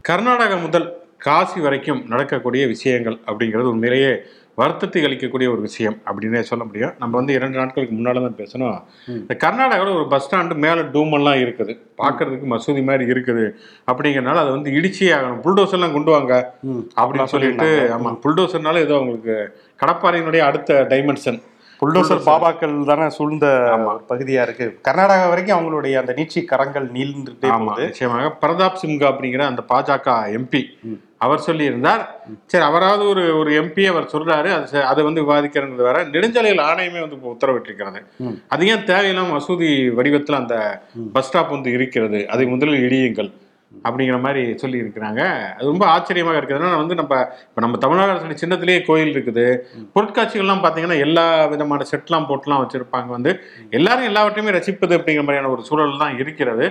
கர்நாடகா 0.09 0.57
முதல் 0.61 0.87
காசி 1.25 1.59
வரைக்கும் 1.61 2.01
நடக்கக்கூடிய 2.07 2.63
விஷயங்கள் 2.67 3.17
அப்படிங்கிறது 3.25 3.71
உண்மையிலேயே 3.73 4.11
வருத்தத்தை 4.59 5.01
அளிக்கக்கூடிய 5.07 5.47
ஒரு 5.53 5.61
விஷயம் 5.65 5.97
அப்படின்னே 6.07 6.41
சொல்ல 6.49 6.63
முடியும். 6.67 6.93
நம்ம 7.01 7.13
வந்து 7.19 7.33
இரண்டு 7.37 7.57
நாட்களுக்கு 7.59 7.95
முன்னால 7.97 8.21
தான் 8.25 8.37
பேசணும். 8.39 8.77
இந்த 9.21 9.33
கர்நாடகாவில் 9.43 9.97
ஒரு 9.97 10.07
பஸ் 10.13 10.25
ஸ்டாண்டு 10.25 10.55
மேலே 10.65 10.83
டூமெல்லாம் 10.95 11.41
இருக்குது. 11.43 11.73
பார்க்கறதுக்கு 12.01 12.47
மசூதி 12.53 12.83
மாதிரி 12.89 13.05
இருக்குது. 13.13 13.45
அப்படிங்கிறனால 13.91 14.41
அதை 14.43 14.53
வந்து 14.55 14.71
இடிச்சே 14.77 15.11
ஆகணும். 15.17 15.43
புல்டோசர்லாம் 15.45 15.95
கொண்டு 15.97 16.13
வாங்க 16.15 16.33
அப்படின்னு 16.99 17.33
சொல்லிட்டு 17.35 17.69
ஆமா. 17.97 18.13
புல்டோசர்னால 18.25 18.83
ஏதோ 18.87 18.97
அவங்களுக்கு 19.01 19.37
கடப்பாறையினுடைய 19.83 20.43
அடுத்த 20.49 20.79
டைமென்ஷன் 20.93 21.39
புல்டோசர் 21.81 22.27
பாபாக்கள் 22.27 22.77
தானே 22.89 23.07
சூழ்ந்த 23.15 23.47
பகுதியா 24.11 24.43
இருக்கு. 24.45 24.65
கர்நாடகா 24.87 25.25
வரைக்கும் 25.31 25.55
அவங்களுடைய 25.57 25.95
அந்த 26.01 26.13
நீட்சி 26.19 26.39
கரங்கள் 26.51 26.87
நீள்ந்துட்டே 26.95 27.49
நிச்சயமாக. 27.83 28.31
பிரதாப் 28.43 28.79
சிம்கா 28.83 29.07
அப்படிங்கிற 29.11 29.43
அந்த 29.51 29.63
பாஜக 29.71 30.15
எம்பி 30.37 30.61
அவர் 31.17 31.43
சொல்லியிருந்தார். 31.45 32.05
சரி 32.45 32.63
அவராவது 32.63 33.07
ஒரு 33.09 33.37
ஒரு 33.37 33.51
எம்பி 33.61 33.85
அவர் 33.87 34.09
சொல்றாரு. 34.13 34.49
அது 34.53 34.83
அதை 34.83 35.03
வந்து 35.03 35.21
விவாதிக்கிறது 35.21 35.75
வேற. 35.75 36.05
நெடுஞ்சாலைகள் 36.05 36.65
ஆணையமே 36.69 36.99
வந்து 37.07 37.17
உத்தரவிட்டிருக்கிறது. 37.31 38.01
அது 38.47 38.67
ஏன் 38.67 38.85
தேவையில்லாம 38.85 39.31
மசூதி 39.31 39.93
வடிவத்தில் 39.93 40.35
அந்த 40.35 40.83
பஸ் 41.13 41.27
ஸ்டாப் 41.27 41.49
வந்து 41.49 41.71
இருக்கிறது? 41.71 42.29
அதை 42.29 42.45
முதலில் 42.45 42.85
இடியுங்கள். 42.87 43.31
அப்படிங்கிற 43.85 44.17
மாதிரி 44.25 44.41
சொல்லி 44.61 44.77
இருக்கிறாங்க 44.83 45.21
அது 45.55 45.65
ரொம்ப 45.71 45.85
ஆச்சரியமாக 45.93 46.39
இருக்குதுன்னா 46.39 46.69
வந்து 46.81 46.95
நம்ம 46.99 47.13
இப்போ 47.47 47.61
நம்ம 47.63 47.79
தமிழ்நாடு 47.83 48.11
அரசு 48.13 48.37
சின்னத்திலேயே 48.43 48.79
கோயில் 48.89 49.11
இருக்குது. 49.15 49.45
பொருட்காட்சிகள்லாம் 49.95 50.61
பார்த்தீங்கன்னா 50.63 50.97
எல்லா 51.05 51.25
விதமான 51.53 51.85
செட்லாம் 51.91 52.27
போட்டுலாம் 52.29 52.61
வச்சிருப்பாங்க. 52.63 53.09
வந்து 53.17 53.31
எல்லாரும் 53.79 54.07
எல்லாவற்றையுமே 54.11 54.55
ரசிப்பது 54.57 54.95
அப்படிங்கிற 54.97 55.25
மாதிரியான 55.25 55.51
ஒரு 55.55 55.63
சூழல் 55.69 56.01
தான் 56.03 56.17
இருக்கிறது. 56.23 56.65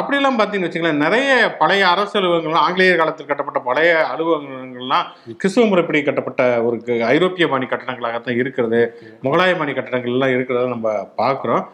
அப்படிலாம் 0.00 0.38
பார்த்தீங்கன்னு 0.38 0.68
வச்சுக்கோங்களேன் 0.68 1.04
நிறைய 1.06 1.30
பழைய 1.62 1.84
அரசு 1.94 2.16
அலுவலகங்கள்லாம் 2.20 2.66
ஆங்கிலேயர் 2.68 3.00
காலத்தில் 3.02 3.30
கட்டப்பட்ட 3.32 3.62
பழைய 3.68 3.92
அலுவலகங்கள்லாம் 4.12 5.06
கிறிஸ்துவ 5.42 5.66
முறைப்படி 5.72 6.02
கட்டப்பட்ட 6.08 6.42
ஒரு 6.68 6.78
ஐரோப்பிய 7.14 7.46
பாணி 7.54 7.68
கட்டடங்களாகத்தான் 7.74 8.40
இருக்கிறது. 8.42 8.82
முகலாய 9.26 9.52
பாணி 9.60 9.74
கட்டடங்கள் 9.78 10.16
எல்லாம் 10.16 10.34
இருக்கிறத 10.36 10.66
நம்ம 10.76 10.90
பார்க்குறோம் 11.22 11.64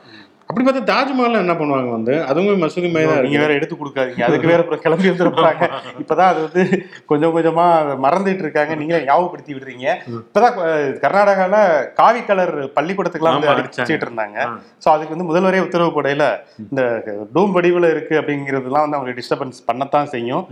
அப்படி 0.52 0.64
பார்த்தா 0.64 0.86
தாஜ்மஹால் 0.90 1.42
என்ன 1.42 1.54
பண்ணுவாங்க 1.58 1.90
வந்து? 1.96 2.14
அதுவும் 2.30 2.58
மசூதி 2.62 2.88
மாதிரி 2.94 3.22
நீங்க 3.24 3.38
வேற 3.42 3.52
எடுத்து 3.58 3.74
கொடுக்காதீங்க 3.76 4.24
அதுக்கு 4.26 4.50
வேற 4.50 4.58
அப்புறம் 4.62 4.82
கிளம்பி 4.84 5.08
வந்துருப்பாங்க. 5.10 5.68
இப்பதான் 6.02 6.30
அது 6.32 6.40
வந்து 6.46 6.62
கொஞ்சம் 7.10 7.32
கொஞ்சமா 7.36 7.64
மறந்துட்டு 8.04 8.44
இருக்காங்க. 8.46 8.74
நீங்க 8.80 8.98
ஞாபகப்படுத்தி 9.06 9.54
விடுறீங்க. 9.56 9.86
இப்பதான் 10.26 10.58
கர்நாடகால 11.04 11.54
காவி 12.00 12.22
கலர் 12.28 12.54
பள்ளிக்கூடத்துக்குலாம் 12.76 13.38
வந்து 13.38 13.52
அடிச்சிட்டு 13.54 14.06
இருந்தாங்க. 14.08 14.46
சோ 14.84 14.90
அதுக்கு 14.94 15.14
வந்து 15.16 15.28
முதல்வரே 15.30 15.64
உத்தரவு 15.66 15.96
போடையில 15.96 16.26
இந்த 16.68 16.84
டூம் 17.36 17.56
வடிவுல 17.56 17.92
இருக்கு 17.96 18.14
அப்படிங்கிறதுலாம் 18.20 18.86
வந்து 18.86 19.00
அவங்க 19.00 19.18
டிஸ்டர்பன்ஸ் 19.22 19.66
பண்ணத்தான் 19.70 20.12
செய்யும். 20.14 20.44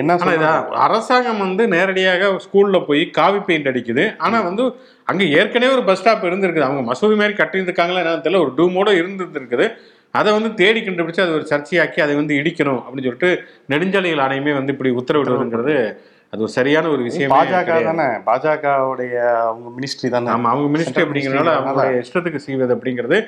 என்ன 0.00 0.16
சொல்றது 0.18 0.46
அரசாங்கம் 0.86 1.38
வந்து 1.38 1.68
நேரடியாக 1.68 2.30
ஸ்கூல்ல 2.44 2.86
போய் 2.86 3.10
காவி 3.10 3.38
பெயிண்ட் 3.38 3.68
அடிக்குது. 3.68 4.18
ஆனா 4.18 4.40
வந்து 4.40 4.64
அங்க 5.04 5.24
ஏற்கனவே 5.24 5.72
ஒரு 5.72 5.84
பஸ் 5.84 6.00
ஸ்டாப் 6.00 6.24
இருந்திருக்குது. 6.24 6.66
அவங்க 6.68 6.82
மசூதி 6.92 7.16
மாதிரி 7.16 7.36
கட்டியிருக்காங்களா 7.42 8.02
என்னன்னு 8.02 8.24
தெரியல. 8.26 8.42
ஒரு 8.46 8.52
டூமோட 8.56 8.88
இருந்திருக்குது 9.00 9.68
அதை 10.10 10.32
வந்து 10.32 10.54
தேடி 10.54 10.80
கண்டுபிடிச்சு 10.80 11.20
அது 11.20 11.32
ஒரு 11.32 11.46
சர்ச்சையாக்கி 11.50 12.00
அதை 12.00 12.14
வந்து 12.14 12.34
இடிக்கணும் 12.34 12.82
அப்படின்னு 12.84 13.06
சொல்லிட்டு 13.08 13.44
நெடுஞ்சாலைகள் 13.70 14.24
ஆணையமே 14.26 14.52
வந்து 14.52 14.72
இப்படி 14.72 14.90
உத்தரவிடுவதுங்கிறது 14.90 15.98
அது 16.32 16.42
ஒரு 16.46 16.52
சரியான 16.56 16.86
ஒரு 16.94 17.02
விஷயம் 17.06 17.32
பாஜக 17.34 17.74
தானே? 17.86 18.06
பாஜகவுடைய 18.26 19.14
அவங்க 19.44 19.68
மினிஸ்ட்ரி 19.76 20.08
தானே? 20.14 20.28
ஆமா 20.34 20.48
அவங்க 20.52 20.68
மினிஸ்ட்ரி 20.74 21.02
அப்படிங்கிறனால 21.04 21.52
அவங்களுடைய 21.58 22.02
இஷ்டத்துக்கு 22.04 22.40
செய்வது 22.46 22.74
அப்படிங்கிறது 22.76 23.18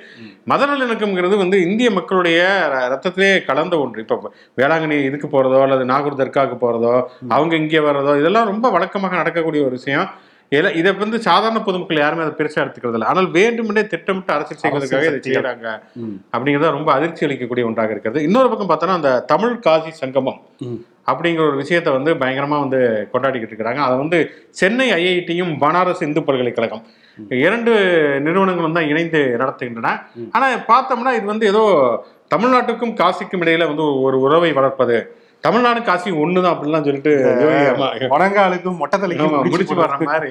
மத 0.52 0.66
நல்லிணக்கம்ங்கிறது 0.70 1.36
வந்து 1.42 1.58
இந்திய 1.66 1.90
மக்களுடைய 1.98 2.40
ரத்தத்திலே 2.92 3.30
கலந்த 3.48 3.74
ஒன்று. 3.84 4.04
இப்போ 4.04 4.18
வேளாங்கண்ணி 4.60 4.98
இதுக்கு 5.08 5.28
போறதோ 5.36 5.60
அல்லது 5.66 5.86
நாகூர் 5.92 6.20
தர்காவுக்கு 6.22 6.58
போறதோ 6.64 6.94
அவங்க 7.36 7.54
இங்கே 7.62 7.82
வர்றதோ 7.88 8.14
இதெல்லாம் 8.22 8.50
ரொம்ப 8.52 8.68
வழக்கமாக 8.76 9.20
நடக்கக்கூடிய 9.22 9.62
ஒரு 9.68 9.76
விஷயம். 9.80 10.08
இதில் 10.52 10.76
இதை 10.78 10.90
வந்து 11.02 11.18
சாதாரண 11.26 11.58
பொதுமக்கள் 11.66 12.00
யாருமே 12.02 12.22
அதை 12.24 12.32
பெருசா 12.38 12.60
எடுத்துக்கிறது 12.62 12.96
இல்லை 12.98 13.08
ஆனால் 13.10 13.28
வேண்டுமென்றே 13.36 13.82
திட்டமிட்டு 13.92 14.32
அரசியல் 14.36 14.62
செய்வதற்காக 14.62 15.04
இதை. 15.10 15.18
செய்யறாங்க. 15.26 15.66
அப்படிங்கிறது 16.34 16.76
ரொம்ப 16.78 16.90
அதிர்ச்சி 16.92 17.24
அளிக்கக்கூடிய 17.26 17.64
ஒன்றாக 17.68 17.94
இருக்கிறது. 17.94 18.22
இன்னொரு 18.28 18.48
பக்கம் 18.52 18.70
பார்த்தோன்னா 18.70 18.96
அந்த 19.00 19.12
தமிழ் 19.32 19.54
காசி 19.66 19.92
சங்கமம். 20.02 20.40
அப்படிங்கிற 21.10 21.42
ஒரு 21.50 21.56
விஷயத்தை 21.56 21.90
வந்து 21.98 22.10
பயங்கரமா 22.22 22.58
வந்து 22.64 22.80
கொண்டாடிக்கிட்டு 23.12 23.52
இருக்கிறாங்க. 23.52 23.82
அதை 23.86 23.94
வந்து 23.98 24.18
சென்னை 24.60 24.88
ஐஐடியும் 24.98 25.52
பனாரஸ் 25.62 26.04
இந்து 26.08 26.22
பல்கலைக்கழகம் 26.28 26.84
இரண்டு 27.44 27.72
நிறுவனங்களும் 28.26 28.76
தான் 28.76 28.90
இணைந்து 28.92 29.20
நடத்துகின்றன. 29.42 29.88
ஆனா 30.32 30.46
பார்த்தோம்னா 30.72 31.12
இது 31.18 31.26
வந்து 31.32 31.46
ஏதோ 31.46 31.62
தமிழ்நாட்டுக்கும் 32.34 32.94
காசிக்கும் 33.00 33.42
இடையில 33.44 33.66
வந்து 33.72 33.86
ஒரு 34.06 34.16
உறவை 34.20 34.52
வளர்ப்பது 34.58 34.98
தமிழ்நாடு 35.44 35.80
காசி 35.82 36.10
ஒண்ணுதான் 36.22 36.52
அப்படிலாம் 36.54 36.84
சொல்லிட்டு 36.86 37.12
யோகி 37.42 37.60
ஆமா, 37.68 37.86
முழங்காலுக்கும் 38.12 38.76
மொட்டை 38.80 38.96
ஆமா, 38.96 39.02
தலைக்கும் 39.04 39.34
முடிச்சு 39.52 39.76
வர்ற 39.78 39.96
மாதிரி. 40.08 40.30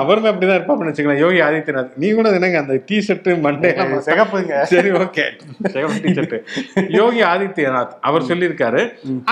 அவருமே 0.00 0.28
அப்படிதான் 0.30 0.58
இருப்பாப்னு 0.58 0.90
வச்சுக்கலாம் 0.90 1.20
யோகி 1.22 1.38
ஆதித்யநாத். 1.46 1.92
நீ 2.02 2.08
கூட 2.18 2.32
என்னங்க 2.38 2.58
அந்த 2.58 2.74
டி 2.88 2.96
ஷர்ட் 3.06 3.30
மண்டே 3.46 3.70
சிகப்புங்க. 4.08 4.58
சரி 4.72 4.90
ஓகே. 5.02 5.24
டி 6.02 6.40
யோகி 6.98 7.22
ஆதித்யநாத் 7.30 7.94
அவர் 8.10 8.28
சொல்லியிருக்காரு. 8.30 8.82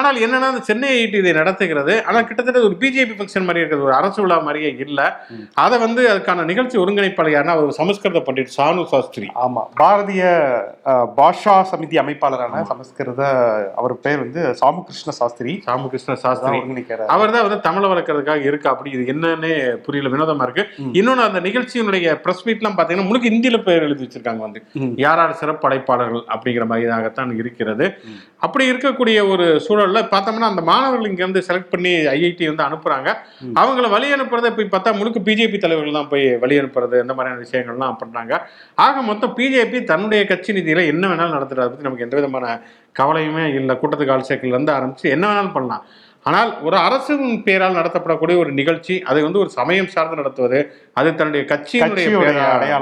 ஆனால் 0.01 0.21
என்னன்னா 0.27 0.49
அந்த 0.53 0.63
சென்னை 0.71 0.91
ஐடி 1.03 1.19
இதை 1.23 1.35
நடத்துகிறது. 1.41 1.97
ஆனா 2.05 2.23
கிட்டத்தட்ட 2.23 2.63
ஒரு 2.69 2.77
பிஜேபி 2.85 3.17
ஃபங்க்ஷன் 3.19 3.47
மாதிரி 3.49 3.63
இருக்கிறது 3.63 3.89
ஒரு 3.89 3.97
அரசு 4.01 4.19
விழா 4.23 4.39
மாதிரியே 4.39 4.73
இல்ல. 4.87 5.01
அதை 5.65 5.79
வந்து 5.79 6.03
அதுக்கான 6.15 6.49
நிகழ்ச்சி 6.53 6.79
ஒருங்கிணைப்பாளர் 6.85 7.37
யாருன்னா 7.37 7.57
அவர் 7.59 7.79
சமஸ்கிருத 7.81 8.25
பண்டிட் 8.31 8.55
சானு 8.57 8.87
சாஸ்திரி. 8.95 9.29
ஆமா. 9.45 9.65
பாரதிய 9.83 10.25
பாஷா 11.21 11.57
சமிதி 11.73 11.99
அமைப்பாளரான 12.05 12.65
சமஸ்கிருத 12.73 13.23
அவர் 13.77 13.97
பேர் 14.07 14.23
வந்து 14.25 14.43
சாமு 14.63 14.81
கிருஷ்ண 14.95 15.13
சாஸ்திரி. 15.21 15.53
சாமு 15.67 15.87
கிருஷ்ண 15.93 16.11
தான் 16.15 16.23
சாஸ்திரி 16.25 16.59
அவர் 17.15 17.35
தான் 17.35 17.45
வந்து 17.47 17.59
தமிழை 17.67 17.87
வளர்க்கறதுக்காக 17.93 18.43
இருக்கா. 18.51 18.69
அப்படி 18.75 18.91
இது 18.97 19.05
என்னன்னே 19.13 19.53
புரியல 19.87 20.11
வினோதமா 20.15 20.45
இருக்கு. 20.47 20.65
இன்னொன்னு 20.99 21.25
அந்த 21.29 21.41
நிகழ்ச்சியினுடைய 21.47 22.15
பிரஸ் 22.25 22.45
மீட்லாம் 22.47 22.77
பாத்தீங்கன்னா 22.79 23.09
முழுக்க 23.09 23.33
இந்தியில 23.35 23.59
பேர் 23.69 23.87
எழுதி 23.87 24.05
வச்சிருக்காங்க 24.05 24.43
வந்து. 24.47 24.61
யார் 25.05 25.21
யார் 25.23 25.39
சிறப்பு 25.43 25.67
அழைப்பாளர்கள் 25.69 26.25
அப்படிங்கிற 26.35 26.67
மாதிரியாகத்தான் 26.73 27.33
இருக்கிறது. 27.43 27.87
அப்படி 28.47 28.65
இருக்கக்கூடிய 28.73 29.19
ஒரு 29.33 29.47
சூழல்ல 29.67 30.01
பார்த்தோம்னா 30.15 30.51
அந்த 30.53 30.65
மாணவர்கள் 30.71 31.11
இங்க 31.13 31.23
வந்து 31.29 31.43
செலக்ட் 31.49 31.73
பண்ணி 31.75 31.93
ஐஐடி 32.15 32.47
வந்து 32.53 32.67
அனுப்புறாங்க. 32.69 33.09
அவங்கள 33.63 33.89
வழி 33.97 34.09
அனுப்புறதை 34.17 34.53
போய் 34.59 34.73
பார்த்தா 34.75 34.97
முழுக்க 35.01 35.21
பிஜேபி 35.29 35.61
தலைவர்கள் 35.65 35.99
தான் 35.99 36.11
போய் 36.15 36.27
வழி 36.45 36.61
அனுப்புறது 36.63 36.97
இந்த 37.05 37.17
மாதிரியான 37.17 37.43
விஷயங்கள்லாம் 37.45 38.01
பண்றாங்க. 38.05 38.33
ஆக 38.87 39.03
மொத்தம் 39.11 39.35
பிஜேபி 39.41 39.81
தன்னுடைய 39.93 40.23
கட்சி 40.33 40.51
நிதியில 40.59 40.87
என்ன 40.93 41.05
வேணாலும் 41.13 41.37
நடத்துறது 41.39 41.71
பத்தி 41.73 41.89
நமக்கு 41.89 42.07
எந்த 42.09 42.17
விதமான 42.21 42.47
கவலையுமே 42.99 43.45
இல்லை 43.55 43.77
கூட்டத்துக்கு 43.77 44.11
ஆள் 44.11 44.29
சேர்க்கல 44.29 44.57
இருந்து 44.57 44.73
ஆரம்பிச்சு 44.73 45.07
என்ன 45.17 45.25
வேணாலும் 45.27 45.53
பண்ணலாம். 45.53 45.85
ஆனால் 46.27 46.51
ஒரு 46.67 46.77
அரசின் 46.85 47.27
பேரால் 47.47 47.77
நடத்தப்படக்கூடிய 47.79 48.37
ஒரு 48.43 48.51
நிகழ்ச்சி 48.53 48.95
அதை 49.09 49.21
வந்து 49.23 49.41
ஒரு 49.41 49.51
சமயம் 49.57 49.91
சார்ந்து 49.95 50.19
நடத்துவது 50.21 50.59
அது 50.97 51.09
தன்னுடைய 51.19 51.43
கட்சியினுடைய. 51.51 52.09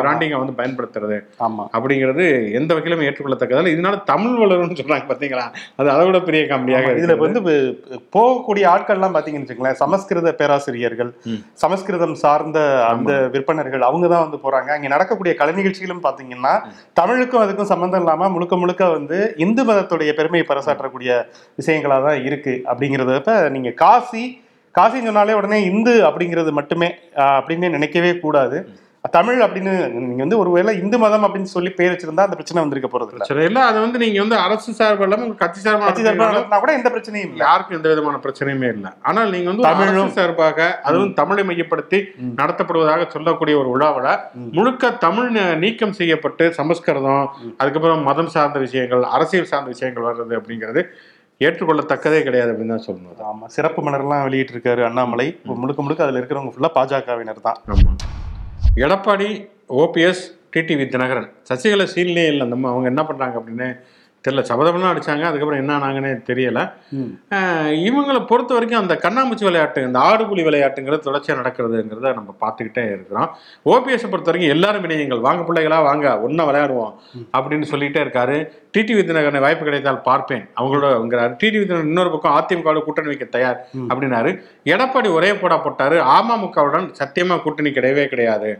பிராண்டிங்கை 0.03 0.39
வந்து 0.41 0.55
பயன்படுத்துறது 0.59 1.17
ஆமா 1.45 1.65
அப்படிங்கிறது 1.75 2.25
எந்த 2.59 2.71
வகையிலும் 2.75 3.05
ஏற்றுக்கொள்ளத்தக்கதில்லை 3.07 3.73
இதனால 3.75 3.99
தமிழ் 4.11 4.37
வளரும்னு 4.43 4.79
சொல்றாங்க 4.81 5.07
பாத்தீங்களா 5.11 5.47
அது 5.79 5.89
அதை 5.95 6.05
விட 6.09 6.21
பெரிய 6.29 6.43
காமெடியாக 6.51 6.93
இதுல. 6.99 7.17
வந்து 7.25 7.41
போகக்கூடிய 8.17 8.65
ஆட்கள்லாம் 8.73 9.17
பாத்தீங்கன்னு 9.17 9.47
வச்சுங்களேன் 9.47 9.81
சமஸ்கிருத 9.83 10.33
பேராசிரியர்கள். 10.41 11.11
சமஸ்கிருதம் 11.63 12.17
சார்ந்த 12.23 12.59
அந்த 12.93 13.13
விற்பனர்கள் 13.35 13.87
அவங்க 13.89 14.07
தான் 14.09 14.25
வந்து 14.27 14.41
போறாங்க 14.45 14.71
அங்க 14.77 14.89
நடக்கக்கூடிய 14.95 15.35
கலை 15.41 15.55
நிகழ்ச்சிகளும் 15.61 16.05
பாத்தீங்கன்னா 16.07 16.55
தமிழுக்கும் 17.01 17.43
அதுக்கும் 17.45 17.73
சம்பந்தம் 17.73 18.03
இல்லாம 18.05 18.31
முழுக்க 18.37 18.55
முழுக்க 18.57 18.85
வந்து 18.97 19.19
இந்து 19.39 19.65
மதத்துடைய 19.65 20.13
பெருமையை 20.21 20.47
பறைசாற்றக்கூடிய 20.47 21.11
விஷயங்களா 21.59 21.99
தான் 22.07 22.23
இருக்கு 22.29 22.57
அப்படிங்கறத 22.69 23.19
நீங்க 23.49 23.71
காசி 23.71 24.25
காசின்னு 24.75 25.05
சொன்னாலே 25.05 25.35
உடனே 25.35 25.59
இந்து 25.63 25.95
அப்படிங்கிறது 26.03 26.53
மட்டுமே 26.53 26.89
அப்படின்னு 27.17 27.69
நினைக்கவே 27.69 28.13
கூடாது 28.19 28.59
தமிழ் 29.15 29.39
அப்படின்னு 29.43 29.73
நீங்க 29.93 30.23
வந்து 30.23 30.39
ஒருவேளை 30.39 30.73
இந்து 30.79 30.97
மதம் 30.99 31.25
அப்படின்னு 31.27 31.51
சொல்லி 31.53 31.71
பேர் 31.71 31.91
வச்சிருந்தா 31.93 32.27
அந்த 32.27 32.37
பிரச்சனை 32.37 32.63
வந்திருக்க 32.63 32.89
போறது 32.89 33.15
இல்ல 33.47 33.63
அது 33.63 33.79
வந்து 33.81 33.99
நீங்க 33.99 34.19
வந்து 34.21 34.37
அரசு 34.37 34.73
சார்பு 34.73 35.05
இல்லாம 35.05 35.27
கட்சி 35.35 35.61
சார்பா 35.61 35.87
கட்சி 35.87 36.03
சார்பா 36.03 36.19
நடத்துறீங்களோ, 36.19 36.29
நடத்தினா 36.29 36.61
கூட 36.61 36.73
எந்த 36.73 36.91
பிரச்சனையும் 36.91 37.27
இல்லை 37.27 37.43
யாருக்கும் 37.47 37.77
எந்த 37.77 37.89
விதமான 37.89 38.21
பிரச்சனையுமே 38.25 38.69
இல்லை 38.75 38.91
ஆனால் 39.03 39.31
நீங்க 39.31 39.49
வந்து 39.51 39.67
தமிழும். 39.69 40.13
சார்பாக 40.19 40.69
அதுவும் 40.83 41.15
தமிழை 41.15 41.45
மையப்படுத்தி. 41.45 42.01
நடத்தப்படுவதாக 42.37 43.09
சொல்லக்கூடிய 43.11 43.57
ஒரு 43.59 43.71
விழாவில். 43.75 44.11
முழுக்க 44.59 44.93
தமிழ் 45.07 45.31
நீக்கம் 45.59 45.93
செய்யப்பட்டு 45.93 46.47
சமஸ்கிருதம் 46.53 47.27
அதுக்கப்புறம் 47.57 48.03
மதம் 48.03 48.33
சார்ந்த 48.37 48.59
விஷயங்கள் 48.59 49.03
அரசியல் 49.17 49.45
சார்ந்த 49.45 49.69
விஷயங்கள் 49.69 50.09
வர்றது 50.11 50.37
அப்படிங்கிறது 50.41 50.83
ஏற்றுக்கொள்ளத்தக்கதே 51.41 52.19
கிடையாது 52.27 52.51
அப்படின்னு 52.53 52.75
தான் 52.77 52.87
சொல்லணும். 52.89 53.23
ஆமா. 53.31 53.47
சிறப்பு 53.55 53.81
மலர்லாம் 53.87 54.27
வெளியிட்டு 54.27 54.55
இருக்காரு 54.57 54.83
அண்ணாமலை 54.89 55.27
முழுக்க 55.63 55.81
முழுக்க 55.83 56.07
அதுல 56.07 56.21
இருக்கிறவங்க 56.21 56.53
ஃபுல்லா 56.57 56.71
பாஜகவினர் 56.77 57.47
தான். 57.49 57.59
ஆமா. 57.75 57.95
எடப்பாடி 58.85 59.31
ஓபிஎஸ் 59.85 60.23
டிடிவி 60.55 60.87
தினகரன் 60.93 61.29
சசிகலா 61.49 61.89
சீன்லேயே 61.97 62.31
இல்லை. 62.35 62.47
நம்ம 62.53 62.71
அவங்க 62.73 62.87
என்ன 62.93 63.03
பண்றாங்க 63.09 63.37
அப்படின்னு 63.41 63.69
தெரியல. 64.25 64.43
சபதமெல்லாம் 64.49 64.93
அடிச்சாங்க. 64.93 65.25
அதுக்கப்புறம் 65.29 65.61
என்ன 65.63 65.73
ஆனாங்கன்னே 65.77 66.11
தெரியல. 66.29 66.61
இவங்களை 67.89 68.21
பொறுத்த 68.31 68.51
வரைக்கும் 68.57 68.81
அந்த 68.83 68.95
கண்ணாமூச்சி 69.05 69.45
விளையாட்டு 69.49 69.81
இந்த 69.89 69.99
ஆடுபுலி 70.09 70.43
விளையாட்டுங்கிறது 70.49 71.07
தொடர்ச்சியாக 71.07 71.41
நடக்கிறதுங்கிறத 71.41 72.13
நம்ம 72.19 72.35
பார்த்துக்கிட்டே 72.43 72.85
இருக்கிறோம். 72.95 73.29
ஓபிஎஸ் 73.73 74.11
பொறுத்த 74.13 74.31
வரைக்கும் 74.31 74.55
எல்லாரும் 74.57 74.87
இணையங்கள் 74.89 75.27
வாங்க 75.29 75.43
பிள்ளைகளா 75.49 75.79
வாங்க. 75.89 76.15
ஒன்றா 76.27 76.47
விளையாடுவோம் 76.51 76.93
அப்படின்னு 77.39 77.69
சொல்லிட்டே 77.73 78.03
இருக்காரு. 78.05 78.39
டிடி 78.75 78.93
வித்தினகரனை 78.97 79.41
வாய்ப்பு 79.45 79.65
கிடைத்தால் 79.67 79.99
பார்ப்பேன். 80.07 80.45
அவங்களோட 80.59 80.87
அவங்கிறாரு 80.99 81.33
டிடி 81.41 81.57
வித்தினகரன் 81.59 81.91
இன்னொரு 81.93 82.11
பக்கம் 82.13 82.37
அதிமுகவோட 82.39 82.81
கூட்டணி 82.87 83.11
வைக்க 83.11 83.27
தயார். 83.35 83.59
அப்படின்னாரு. 83.91 84.31
எடப்பாடி 84.75 85.09
ஒரே 85.19 85.31
போடா 85.41 85.57
போட்டாரு. 85.65 85.97
அமமுகவுடன் 86.17 86.87
சத்தியமா 87.01 87.37
கூட்டணி 87.45 87.71
கிடையவே 87.79 88.05
கிடையாது. 88.13 88.51